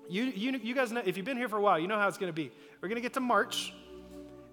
You, 0.08 0.24
you, 0.24 0.60
you 0.62 0.74
guys 0.74 0.92
know, 0.92 1.02
if 1.04 1.16
you've 1.16 1.24
been 1.24 1.36
here 1.36 1.48
for 1.48 1.56
a 1.56 1.62
while, 1.62 1.78
you 1.78 1.86
know 1.86 1.98
how 1.98 2.08
it's 2.08 2.18
going 2.18 2.28
to 2.28 2.34
be. 2.34 2.50
We're 2.80 2.88
going 2.88 2.96
to 2.96 3.02
get 3.02 3.14
to 3.14 3.20
March, 3.20 3.72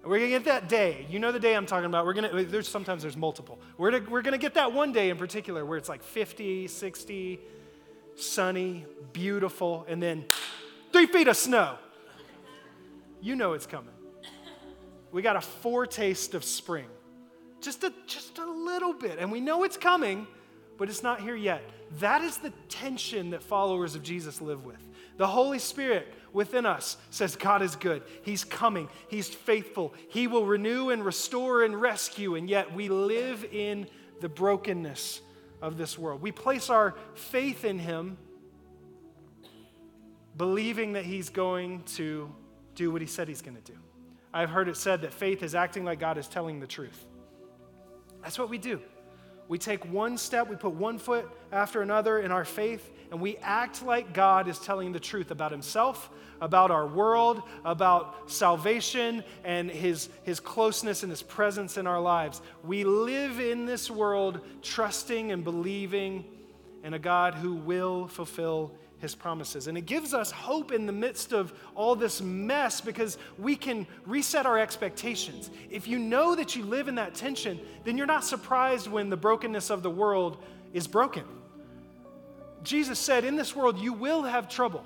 we're 0.04 0.18
going 0.18 0.30
to 0.30 0.36
get 0.36 0.44
that 0.44 0.68
day. 0.68 1.06
You 1.10 1.18
know 1.18 1.30
the 1.30 1.40
day 1.40 1.54
I'm 1.54 1.66
talking 1.66 1.84
about. 1.84 2.06
We're 2.06 2.14
going 2.14 2.30
to, 2.30 2.44
there's 2.44 2.68
sometimes 2.68 3.02
there's 3.02 3.16
multiple. 3.16 3.58
We're, 3.76 3.90
to, 3.90 3.98
we're 3.98 4.22
going 4.22 4.32
to 4.32 4.38
get 4.38 4.54
that 4.54 4.72
one 4.72 4.92
day 4.92 5.10
in 5.10 5.18
particular 5.18 5.64
where 5.64 5.76
it's 5.76 5.88
like 5.88 6.02
50, 6.02 6.68
60, 6.68 7.40
sunny, 8.16 8.86
beautiful, 9.12 9.84
and 9.88 10.02
then 10.02 10.24
three 10.92 11.06
feet 11.06 11.28
of 11.28 11.36
snow. 11.36 11.76
You 13.20 13.36
know 13.36 13.52
it's 13.52 13.66
coming. 13.66 13.92
We 15.12 15.22
got 15.22 15.36
a 15.36 15.40
foretaste 15.40 16.34
of 16.34 16.44
spring. 16.44 16.86
Just 17.60 17.84
a, 17.84 17.92
just 18.06 18.38
a 18.38 18.50
little 18.50 18.94
bit. 18.94 19.18
And 19.18 19.30
we 19.30 19.40
know 19.40 19.64
it's 19.64 19.76
coming, 19.76 20.26
but 20.78 20.88
it's 20.88 21.02
not 21.02 21.20
here 21.20 21.36
yet. 21.36 21.62
That 21.98 22.22
is 22.22 22.38
the 22.38 22.50
tension 22.68 23.30
that 23.30 23.42
followers 23.42 23.94
of 23.94 24.02
Jesus 24.02 24.40
live 24.40 24.64
with. 24.64 24.78
The 25.20 25.26
Holy 25.26 25.58
Spirit 25.58 26.08
within 26.32 26.64
us 26.64 26.96
says 27.10 27.36
God 27.36 27.60
is 27.60 27.76
good. 27.76 28.02
He's 28.22 28.42
coming. 28.42 28.88
He's 29.08 29.28
faithful. 29.28 29.92
He 30.08 30.26
will 30.26 30.46
renew 30.46 30.88
and 30.88 31.04
restore 31.04 31.62
and 31.62 31.78
rescue. 31.78 32.36
And 32.36 32.48
yet 32.48 32.74
we 32.74 32.88
live 32.88 33.44
in 33.52 33.86
the 34.22 34.30
brokenness 34.30 35.20
of 35.60 35.76
this 35.76 35.98
world. 35.98 36.22
We 36.22 36.32
place 36.32 36.70
our 36.70 36.94
faith 37.12 37.66
in 37.66 37.78
Him, 37.78 38.16
believing 40.38 40.94
that 40.94 41.04
He's 41.04 41.28
going 41.28 41.82
to 41.96 42.32
do 42.74 42.90
what 42.90 43.02
He 43.02 43.06
said 43.06 43.28
He's 43.28 43.42
going 43.42 43.58
to 43.62 43.72
do. 43.72 43.78
I've 44.32 44.48
heard 44.48 44.70
it 44.70 44.78
said 44.78 45.02
that 45.02 45.12
faith 45.12 45.42
is 45.42 45.54
acting 45.54 45.84
like 45.84 46.00
God 46.00 46.16
is 46.16 46.28
telling 46.28 46.60
the 46.60 46.66
truth. 46.66 47.04
That's 48.22 48.38
what 48.38 48.48
we 48.48 48.56
do. 48.56 48.80
We 49.50 49.58
take 49.58 49.84
one 49.92 50.16
step, 50.16 50.48
we 50.48 50.54
put 50.54 50.74
one 50.74 50.96
foot 50.96 51.28
after 51.50 51.82
another 51.82 52.20
in 52.20 52.30
our 52.30 52.44
faith, 52.44 52.88
and 53.10 53.20
we 53.20 53.36
act 53.38 53.84
like 53.84 54.14
God 54.14 54.46
is 54.46 54.60
telling 54.60 54.92
the 54.92 55.00
truth 55.00 55.32
about 55.32 55.50
Himself, 55.50 56.08
about 56.40 56.70
our 56.70 56.86
world, 56.86 57.42
about 57.64 58.30
salvation, 58.30 59.24
and 59.42 59.68
His, 59.68 60.08
his 60.22 60.38
closeness 60.38 61.02
and 61.02 61.10
His 61.10 61.24
presence 61.24 61.78
in 61.78 61.88
our 61.88 62.00
lives. 62.00 62.40
We 62.62 62.84
live 62.84 63.40
in 63.40 63.66
this 63.66 63.90
world 63.90 64.40
trusting 64.62 65.32
and 65.32 65.42
believing 65.42 66.26
in 66.84 66.94
a 66.94 67.00
God 67.00 67.34
who 67.34 67.54
will 67.54 68.06
fulfill 68.06 68.70
his 69.00 69.14
promises. 69.14 69.66
And 69.66 69.76
it 69.76 69.86
gives 69.86 70.14
us 70.14 70.30
hope 70.30 70.72
in 70.72 70.86
the 70.86 70.92
midst 70.92 71.32
of 71.32 71.52
all 71.74 71.94
this 71.94 72.20
mess 72.20 72.80
because 72.80 73.18
we 73.38 73.56
can 73.56 73.86
reset 74.06 74.46
our 74.46 74.58
expectations. 74.58 75.50
If 75.70 75.88
you 75.88 75.98
know 75.98 76.34
that 76.34 76.54
you 76.54 76.64
live 76.64 76.88
in 76.88 76.94
that 76.96 77.14
tension, 77.14 77.58
then 77.84 77.96
you're 77.96 78.06
not 78.06 78.24
surprised 78.24 78.88
when 78.88 79.10
the 79.10 79.16
brokenness 79.16 79.70
of 79.70 79.82
the 79.82 79.90
world 79.90 80.42
is 80.72 80.86
broken. 80.86 81.24
Jesus 82.62 82.98
said, 82.98 83.24
In 83.24 83.36
this 83.36 83.56
world, 83.56 83.78
you 83.78 83.92
will 83.92 84.22
have 84.22 84.48
trouble. 84.48 84.84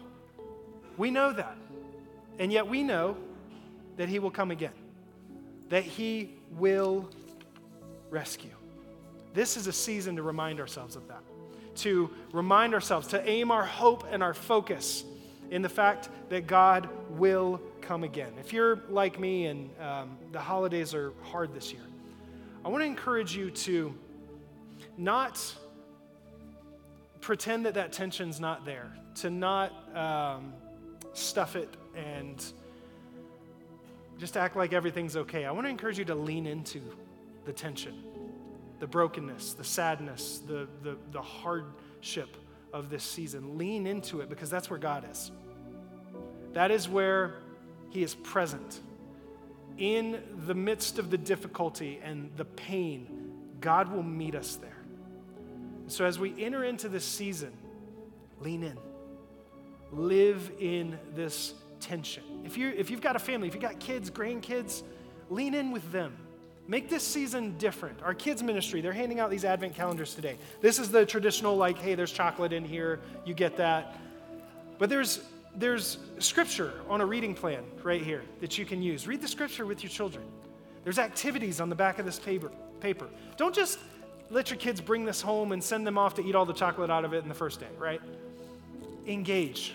We 0.97 1.11
know 1.11 1.33
that. 1.33 1.57
And 2.39 2.53
yet 2.53 2.67
we 2.67 2.83
know 2.83 3.17
that 3.97 4.09
he 4.09 4.19
will 4.19 4.31
come 4.31 4.51
again, 4.51 4.73
that 5.69 5.85
he 5.85 6.31
will 6.53 7.09
rescue. 8.11 8.51
This 9.35 9.57
is 9.57 9.67
a 9.67 9.73
season 9.73 10.17
to 10.17 10.23
remind 10.23 10.61
ourselves 10.61 10.95
of 10.95 11.09
that 11.09 11.23
to 11.77 12.11
remind 12.33 12.75
ourselves, 12.75 13.09
to 13.09 13.29
aim 13.29 13.51
our 13.51 13.65
hope 13.65 14.05
and 14.11 14.23
our 14.23 14.35
focus 14.35 15.05
in 15.51 15.63
the 15.63 15.69
fact 15.69 16.09
that 16.29 16.47
God 16.47 16.89
will 17.11 17.61
come 17.81 18.05
again. 18.05 18.33
If 18.41 18.53
you're 18.53 18.81
like 18.89 19.19
me 19.19 19.47
and 19.47 19.71
um, 19.81 20.17
the 20.33 20.41
holidays 20.41 20.95
are 20.95 21.13
hard 21.23 21.55
this 21.55 21.73
year, 21.73 21.83
I 22.65 22.69
want 22.69 22.83
to 22.83 22.87
encourage 22.87 23.37
you 23.37 23.51
to 23.51 23.95
not 24.97 25.55
pretend 27.21 27.67
that 27.67 27.75
that 27.75 27.93
tension's 27.93 28.41
not 28.41 28.65
there, 28.65 28.93
to 29.17 29.31
not 29.31 29.73
um, 29.97 30.53
stuff 31.13 31.57
it 31.57 31.77
and 31.95 32.45
just 34.19 34.37
act 34.37 34.57
like 34.57 34.73
everything's 34.73 35.17
okay. 35.17 35.45
I 35.45 35.51
want 35.51 35.67
to 35.67 35.71
encourage 35.71 35.99
you 35.99 36.05
to 36.07 36.15
lean 36.15 36.47
into 36.47 36.81
the 37.45 37.53
tension 37.53 37.95
the 38.81 38.87
brokenness, 38.87 39.55
the 39.55 39.65
sadness, 39.65 40.41
the, 40.47 40.69
the, 40.83 40.97
the 41.13 41.23
hardship 41.23 42.37
of 42.73 42.91
this 42.91 43.05
season. 43.05 43.57
Lean 43.57 43.87
into 43.87 44.21
it 44.21 44.29
because 44.29 44.51
that's 44.51 44.69
where 44.69 44.79
God 44.79 45.07
is. 45.11 45.31
That 46.53 46.71
is 46.71 46.89
where 46.89 47.37
He 47.91 48.03
is 48.03 48.15
present. 48.15 48.81
In 49.79 50.23
the 50.47 50.55
midst 50.55 50.99
of 50.99 51.11
the 51.11 51.19
difficulty 51.19 52.01
and 52.03 52.31
the 52.37 52.45
pain, 52.45 53.33
God 53.61 53.93
will 53.93 54.03
meet 54.03 54.35
us 54.35 54.57
there. 54.57 54.85
So 55.87 56.05
as 56.05 56.19
we 56.19 56.43
enter 56.43 56.65
into 56.65 56.89
this 56.89 57.05
season, 57.05 57.53
lean 58.41 58.63
in. 58.63 58.79
Live 59.93 60.51
in 60.59 60.99
this 61.15 61.55
tension. 61.81 62.23
If, 62.45 62.57
you 62.57 62.69
if 62.77 62.91
you've 62.91 63.01
got 63.01 63.17
a 63.17 63.19
family, 63.19 63.49
if 63.49 63.55
you've 63.55 63.63
got 63.63 63.79
kids, 63.79 64.11
grandkids, 64.11 64.83
lean 65.29 65.55
in 65.55 65.71
with 65.71 65.93
them. 65.93 66.17
Make 66.67 66.89
this 66.89 67.03
season 67.03 67.57
different. 67.59 68.03
Our 68.03 68.15
kids' 68.15 68.43
ministry, 68.43 68.81
they're 68.81 68.93
handing 68.93 69.21
out 69.21 69.31
these 69.31 69.45
advent 69.45 69.75
calendars 69.75 70.15
today. 70.15 70.39
This 70.63 70.79
is 70.79 70.91
the 70.91 71.05
traditional, 71.05 71.57
like, 71.57 71.79
hey, 71.79 71.95
there's 71.95 72.13
chocolate 72.13 72.53
in 72.53 72.65
here, 72.65 73.01
you 73.27 73.35
get 73.35 73.57
that. 73.59 73.99
But 74.79 74.89
there's 74.89 75.21
there's 75.57 75.99
scripture 76.19 76.73
on 76.89 77.01
a 77.01 77.07
reading 77.07 77.35
plan 77.35 77.63
right 77.83 78.03
here 78.03 78.23
that 78.41 78.59
you 78.59 78.67
can 78.67 78.83
use. 78.83 79.07
Read 79.07 79.21
the 79.21 79.29
scripture 79.29 79.67
with 79.67 79.83
your 79.83 79.91
children. 79.91 80.25
There's 80.83 80.99
activities 80.99 81.61
on 81.61 81.69
the 81.69 81.75
back 81.75 81.99
of 81.99 82.05
this 82.05 82.19
paper. 82.19 82.51
paper. 82.81 83.09
Don't 83.37 83.55
just 83.55 83.79
let 84.31 84.51
your 84.51 84.59
kids 84.59 84.81
bring 84.81 85.05
this 85.05 85.21
home 85.21 85.53
and 85.53 85.63
send 85.63 85.87
them 85.87 85.97
off 85.97 86.15
to 86.15 86.25
eat 86.25 86.35
all 86.35 86.45
the 86.45 86.53
chocolate 86.53 86.91
out 86.91 87.05
of 87.05 87.13
it 87.13 87.23
in 87.23 87.29
the 87.29 87.35
first 87.35 87.61
day, 87.61 87.69
right? 87.79 88.01
Engage. 89.07 89.75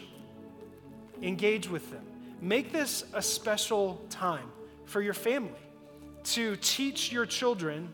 Engage 1.21 1.69
with 1.69 1.89
them. 1.91 2.03
Make 2.41 2.71
this 2.71 3.05
a 3.13 3.21
special 3.21 4.01
time 4.09 4.51
for 4.85 5.01
your 5.01 5.13
family 5.13 5.51
to 6.33 6.55
teach 6.57 7.11
your 7.11 7.25
children 7.25 7.91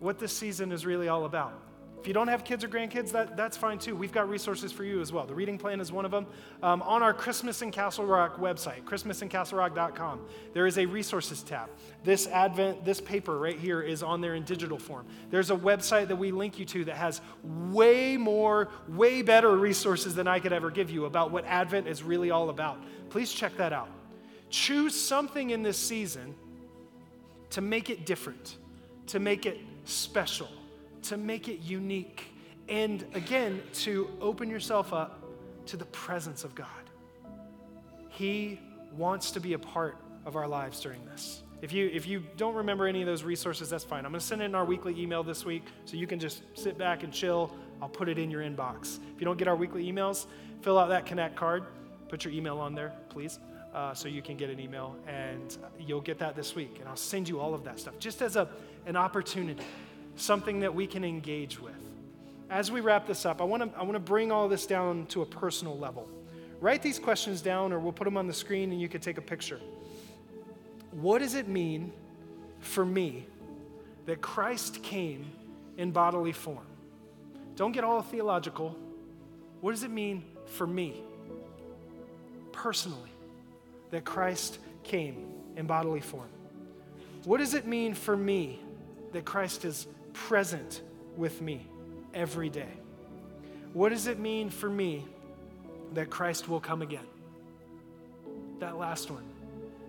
what 0.00 0.18
this 0.18 0.32
season 0.32 0.72
is 0.72 0.86
really 0.86 1.08
all 1.08 1.24
about. 1.24 1.62
If 2.00 2.06
you 2.06 2.14
don't 2.14 2.28
have 2.28 2.44
kids 2.44 2.62
or 2.62 2.68
grandkids, 2.68 3.10
that, 3.10 3.36
that's 3.36 3.56
fine 3.56 3.78
too. 3.78 3.96
We've 3.96 4.12
got 4.12 4.28
resources 4.28 4.70
for 4.70 4.84
you 4.84 5.00
as 5.00 5.12
well. 5.12 5.26
The 5.26 5.34
reading 5.34 5.58
plan 5.58 5.80
is 5.80 5.90
one 5.90 6.04
of 6.04 6.12
them. 6.12 6.26
Um, 6.62 6.80
on 6.82 7.02
our 7.02 7.12
Christmas 7.12 7.60
in 7.60 7.72
Castle 7.72 8.06
Rock 8.06 8.38
website, 8.38 8.84
christmasinCastleRock.com, 8.84 10.20
there 10.54 10.68
is 10.68 10.78
a 10.78 10.86
resources 10.86 11.42
tab. 11.42 11.68
This 12.04 12.28
Advent, 12.28 12.84
this 12.84 13.00
paper 13.00 13.36
right 13.36 13.58
here 13.58 13.82
is 13.82 14.04
on 14.04 14.20
there 14.20 14.36
in 14.36 14.44
digital 14.44 14.78
form. 14.78 15.06
There's 15.30 15.50
a 15.50 15.56
website 15.56 16.06
that 16.08 16.16
we 16.16 16.30
link 16.30 16.58
you 16.58 16.64
to 16.66 16.84
that 16.84 16.96
has 16.96 17.20
way 17.42 18.16
more, 18.16 18.68
way 18.86 19.22
better 19.22 19.56
resources 19.56 20.14
than 20.14 20.28
I 20.28 20.38
could 20.38 20.52
ever 20.52 20.70
give 20.70 20.90
you 20.90 21.06
about 21.06 21.32
what 21.32 21.44
Advent 21.46 21.88
is 21.88 22.04
really 22.04 22.30
all 22.30 22.50
about. 22.50 22.80
Please 23.10 23.32
check 23.32 23.56
that 23.56 23.72
out. 23.72 23.88
Choose 24.50 24.94
something 24.94 25.50
in 25.50 25.64
this 25.64 25.76
season 25.76 26.36
to 27.50 27.60
make 27.60 27.90
it 27.90 28.06
different, 28.06 28.56
to 29.06 29.18
make 29.18 29.46
it 29.46 29.58
special 29.84 30.48
to 31.02 31.16
make 31.16 31.48
it 31.48 31.60
unique, 31.60 32.26
and 32.68 33.04
again, 33.14 33.62
to 33.72 34.10
open 34.20 34.50
yourself 34.50 34.92
up 34.92 35.22
to 35.66 35.76
the 35.76 35.86
presence 35.86 36.44
of 36.44 36.54
God. 36.54 36.66
He 38.10 38.60
wants 38.92 39.30
to 39.32 39.40
be 39.40 39.52
a 39.52 39.58
part 39.58 39.96
of 40.24 40.36
our 40.36 40.48
lives 40.48 40.80
during 40.80 41.04
this. 41.06 41.42
If 41.60 41.72
you, 41.72 41.90
if 41.92 42.06
you 42.06 42.22
don't 42.36 42.54
remember 42.54 42.86
any 42.86 43.00
of 43.00 43.06
those 43.06 43.24
resources, 43.24 43.70
that's 43.70 43.84
fine. 43.84 44.04
I'm 44.04 44.12
going 44.12 44.20
to 44.20 44.26
send 44.26 44.42
it 44.42 44.46
in 44.46 44.54
our 44.54 44.64
weekly 44.64 45.00
email 45.00 45.22
this 45.22 45.44
week 45.44 45.64
so 45.84 45.96
you 45.96 46.06
can 46.06 46.18
just 46.18 46.42
sit 46.54 46.78
back 46.78 47.02
and 47.02 47.12
chill. 47.12 47.52
I'll 47.82 47.88
put 47.88 48.08
it 48.08 48.18
in 48.18 48.30
your 48.30 48.42
inbox. 48.42 48.98
If 49.14 49.20
you 49.20 49.24
don't 49.24 49.38
get 49.38 49.48
our 49.48 49.56
weekly 49.56 49.90
emails, 49.90 50.26
fill 50.62 50.78
out 50.78 50.88
that 50.90 51.06
Connect 51.06 51.36
card. 51.36 51.64
Put 52.08 52.24
your 52.24 52.32
email 52.32 52.58
on 52.58 52.74
there, 52.74 52.92
please, 53.08 53.38
uh, 53.74 53.94
so 53.94 54.08
you 54.08 54.22
can 54.22 54.36
get 54.36 54.50
an 54.50 54.60
email, 54.60 54.96
and 55.06 55.56
you'll 55.78 56.00
get 56.00 56.18
that 56.18 56.34
this 56.34 56.54
week. 56.54 56.76
And 56.80 56.88
I'll 56.88 56.96
send 56.96 57.28
you 57.28 57.40
all 57.40 57.54
of 57.54 57.64
that 57.64 57.78
stuff 57.80 57.98
just 57.98 58.22
as 58.22 58.36
a, 58.36 58.48
an 58.86 58.96
opportunity 58.96 59.64
something 60.16 60.60
that 60.60 60.74
we 60.74 60.86
can 60.86 61.04
engage 61.04 61.60
with. 61.60 61.74
As 62.50 62.72
we 62.72 62.80
wrap 62.80 63.06
this 63.06 63.26
up, 63.26 63.40
I 63.40 63.44
want 63.44 63.62
to 63.62 63.78
I 63.78 63.82
want 63.82 63.94
to 63.94 64.00
bring 64.00 64.32
all 64.32 64.48
this 64.48 64.66
down 64.66 65.06
to 65.06 65.22
a 65.22 65.26
personal 65.26 65.78
level. 65.78 66.08
Write 66.60 66.82
these 66.82 66.98
questions 66.98 67.40
down, 67.40 67.72
or 67.72 67.78
we'll 67.78 67.92
put 67.92 68.04
them 68.04 68.16
on 68.16 68.26
the 68.26 68.32
screen 68.32 68.72
and 68.72 68.80
you 68.80 68.88
can 68.88 69.00
take 69.00 69.18
a 69.18 69.22
picture. 69.22 69.60
What 70.90 71.20
does 71.20 71.34
it 71.34 71.46
mean 71.46 71.92
for 72.60 72.84
me 72.84 73.26
that 74.06 74.20
Christ 74.20 74.82
came 74.82 75.26
in 75.76 75.92
bodily 75.92 76.32
form? 76.32 76.66
Don't 77.54 77.72
get 77.72 77.84
all 77.84 78.02
theological. 78.02 78.76
What 79.60 79.72
does 79.72 79.82
it 79.82 79.90
mean 79.90 80.24
for 80.46 80.66
me 80.66 81.02
personally 82.52 83.10
that 83.90 84.04
Christ 84.04 84.58
came 84.84 85.32
in 85.56 85.66
bodily 85.66 86.00
form? 86.00 86.28
What 87.24 87.38
does 87.38 87.54
it 87.54 87.66
mean 87.66 87.94
for 87.94 88.16
me 88.16 88.60
that 89.12 89.24
Christ 89.24 89.64
is 89.64 89.86
present 90.12 90.82
with 91.16 91.40
me 91.40 91.66
every 92.14 92.48
day. 92.48 92.72
What 93.72 93.90
does 93.90 94.06
it 94.06 94.18
mean 94.18 94.50
for 94.50 94.68
me 94.68 95.04
that 95.94 96.10
Christ 96.10 96.48
will 96.48 96.60
come 96.60 96.82
again? 96.82 97.06
That 98.60 98.78
last 98.78 99.10
one. 99.10 99.24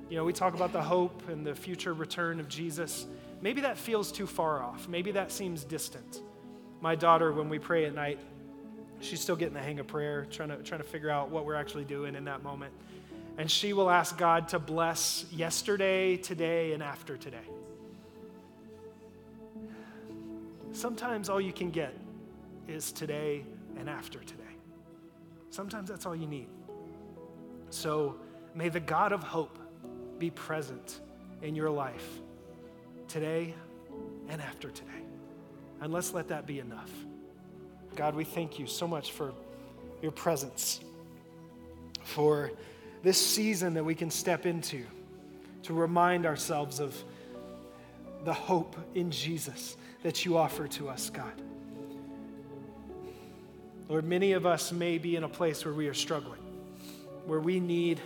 You 0.09 0.17
know, 0.17 0.25
we 0.25 0.33
talk 0.33 0.53
about 0.53 0.73
the 0.73 0.81
hope 0.81 1.29
and 1.29 1.45
the 1.45 1.55
future 1.55 1.93
return 1.93 2.39
of 2.39 2.47
Jesus. 2.49 3.05
Maybe 3.41 3.61
that 3.61 3.77
feels 3.77 4.11
too 4.11 4.27
far 4.27 4.61
off. 4.61 4.87
Maybe 4.87 5.11
that 5.11 5.31
seems 5.31 5.63
distant. 5.63 6.21
My 6.81 6.95
daughter, 6.95 7.31
when 7.31 7.49
we 7.49 7.59
pray 7.59 7.85
at 7.85 7.93
night, 7.93 8.19
she's 9.01 9.21
still 9.21 9.35
getting 9.35 9.53
the 9.53 9.61
hang 9.61 9.79
of 9.79 9.87
prayer, 9.87 10.25
trying 10.29 10.49
to, 10.49 10.57
trying 10.57 10.81
to 10.81 10.87
figure 10.87 11.09
out 11.09 11.29
what 11.29 11.45
we're 11.45 11.55
actually 11.55 11.85
doing 11.85 12.15
in 12.15 12.25
that 12.25 12.43
moment. 12.43 12.73
And 13.39 13.49
she 13.49 13.71
will 13.71 13.89
ask 13.89 14.17
God 14.17 14.49
to 14.49 14.59
bless 14.59 15.25
yesterday, 15.31 16.17
today, 16.17 16.73
and 16.73 16.83
after 16.83 17.15
today. 17.15 17.37
Sometimes 20.73 21.29
all 21.29 21.39
you 21.39 21.53
can 21.53 21.71
get 21.71 21.93
is 22.67 22.91
today 22.91 23.45
and 23.77 23.89
after 23.89 24.19
today. 24.19 24.43
Sometimes 25.51 25.87
that's 25.87 26.05
all 26.05 26.17
you 26.17 26.27
need. 26.27 26.49
So 27.69 28.17
may 28.55 28.67
the 28.67 28.81
God 28.81 29.13
of 29.13 29.23
hope 29.23 29.57
be 30.17 30.29
present 30.31 30.99
in 31.41 31.55
your 31.55 31.69
life 31.69 32.19
today 33.07 33.55
and 34.27 34.41
after 34.41 34.69
today. 34.69 35.05
And 35.79 35.93
let's 35.93 36.13
let 36.13 36.27
that 36.27 36.45
be 36.45 36.59
enough. 36.59 36.91
God, 37.95 38.15
we 38.15 38.25
thank 38.25 38.59
you 38.59 38.67
so 38.67 38.85
much 38.85 39.13
for 39.13 39.33
your 40.01 40.11
presence, 40.11 40.81
for 42.03 42.51
this 43.03 43.17
season 43.17 43.73
that 43.75 43.83
we 43.83 43.95
can 43.95 44.09
step 44.09 44.45
into 44.45 44.85
to 45.63 45.73
remind 45.73 46.25
ourselves 46.25 46.79
of 46.79 46.95
the 48.25 48.33
hope 48.33 48.75
in 48.95 49.11
Jesus 49.11 49.77
that 50.03 50.25
you 50.25 50.37
offer 50.37 50.67
to 50.67 50.89
us, 50.89 51.09
God. 51.09 51.31
Lord, 53.87 54.05
many 54.05 54.33
of 54.33 54.45
us 54.45 54.71
may 54.71 54.97
be 54.97 55.15
in 55.15 55.23
a 55.23 55.29
place 55.29 55.65
where 55.65 55.73
we 55.73 55.87
are 55.87 55.93
struggling, 55.93 56.41
where 57.25 57.39
we 57.39 57.59
need 57.59 57.99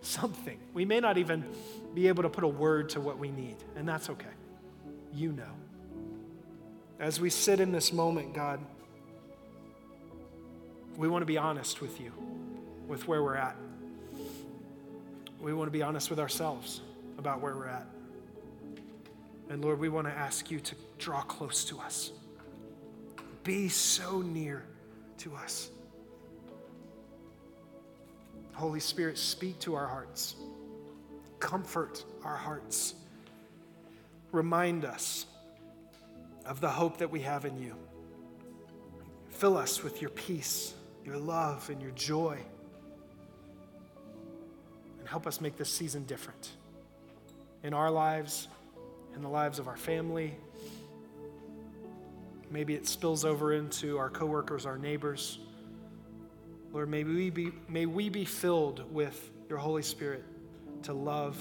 something. 0.00 0.58
We 0.74 0.84
may 0.84 1.00
not 1.00 1.18
even 1.18 1.44
be 1.94 2.08
able 2.08 2.22
to 2.22 2.28
put 2.28 2.44
a 2.44 2.48
word 2.48 2.90
to 2.90 3.00
what 3.00 3.18
we 3.18 3.30
need, 3.30 3.56
and 3.76 3.88
that's 3.88 4.10
okay. 4.10 4.26
You 5.12 5.32
know. 5.32 5.50
As 7.00 7.20
we 7.20 7.30
sit 7.30 7.60
in 7.60 7.72
this 7.72 7.92
moment, 7.92 8.34
God, 8.34 8.60
we 10.96 11.08
want 11.08 11.22
to 11.22 11.26
be 11.26 11.38
honest 11.38 11.80
with 11.80 12.00
you, 12.00 12.12
with 12.86 13.06
where 13.08 13.22
we're 13.22 13.36
at. 13.36 13.56
We 15.40 15.52
want 15.54 15.68
to 15.68 15.72
be 15.72 15.82
honest 15.82 16.10
with 16.10 16.18
ourselves 16.18 16.80
about 17.18 17.40
where 17.40 17.54
we're 17.54 17.68
at. 17.68 17.86
And 19.50 19.64
Lord, 19.64 19.78
we 19.78 19.88
want 19.88 20.06
to 20.06 20.12
ask 20.12 20.50
you 20.50 20.60
to 20.60 20.74
draw 20.98 21.22
close 21.22 21.64
to 21.66 21.78
us. 21.78 22.12
Be 23.44 23.68
so 23.68 24.20
near 24.20 24.64
to 25.18 25.34
us. 25.34 25.70
Holy 28.52 28.80
Spirit, 28.80 29.16
speak 29.16 29.58
to 29.60 29.74
our 29.76 29.86
hearts, 29.86 30.34
comfort 31.38 32.04
our 32.24 32.36
hearts, 32.36 32.94
remind 34.32 34.84
us 34.84 35.26
of 36.44 36.60
the 36.60 36.68
hope 36.68 36.98
that 36.98 37.10
we 37.10 37.20
have 37.20 37.44
in 37.44 37.56
you. 37.62 37.74
Fill 39.28 39.56
us 39.56 39.84
with 39.84 40.02
your 40.02 40.10
peace, 40.10 40.74
your 41.04 41.16
love, 41.16 41.70
and 41.70 41.80
your 41.80 41.92
joy. 41.92 42.38
Help 45.08 45.26
us 45.26 45.40
make 45.40 45.56
this 45.56 45.70
season 45.70 46.04
different 46.04 46.50
in 47.62 47.74
our 47.74 47.90
lives 47.90 48.48
in 49.18 49.22
the 49.22 49.28
lives 49.28 49.58
of 49.58 49.66
our 49.66 49.76
family. 49.76 50.34
Maybe 52.50 52.74
it 52.74 52.86
spills 52.86 53.24
over 53.24 53.52
into 53.52 53.98
our 53.98 54.08
coworkers, 54.08 54.64
our 54.64 54.78
neighbors. 54.78 55.40
Lord, 56.72 56.88
may 56.88 57.02
we 57.02 57.28
be, 57.28 57.50
may 57.68 57.84
we 57.84 58.08
be 58.08 58.24
filled 58.24 58.90
with 58.92 59.30
your 59.48 59.58
Holy 59.58 59.82
Spirit 59.82 60.24
to 60.84 60.92
love 60.92 61.36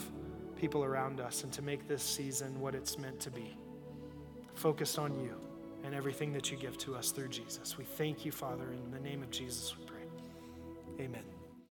people 0.60 0.84
around 0.84 1.22
us 1.22 1.44
and 1.44 1.54
to 1.54 1.62
make 1.62 1.88
this 1.88 2.02
season 2.02 2.60
what 2.60 2.74
it's 2.74 2.98
meant 2.98 3.20
to 3.20 3.30
be. 3.30 3.56
Focused 4.56 4.98
on 4.98 5.14
you 5.22 5.36
and 5.84 5.94
everything 5.94 6.34
that 6.34 6.50
you 6.50 6.58
give 6.58 6.78
to 6.80 6.96
us 6.96 7.12
through 7.12 7.28
Jesus. 7.28 7.78
We 7.78 7.84
thank 7.84 8.26
you, 8.26 8.32
Father. 8.32 8.72
In 8.72 8.92
the 8.92 9.00
name 9.00 9.22
of 9.22 9.30
Jesus, 9.30 9.76
we 9.78 9.86
pray. 9.86 11.06
Amen. 11.06 11.37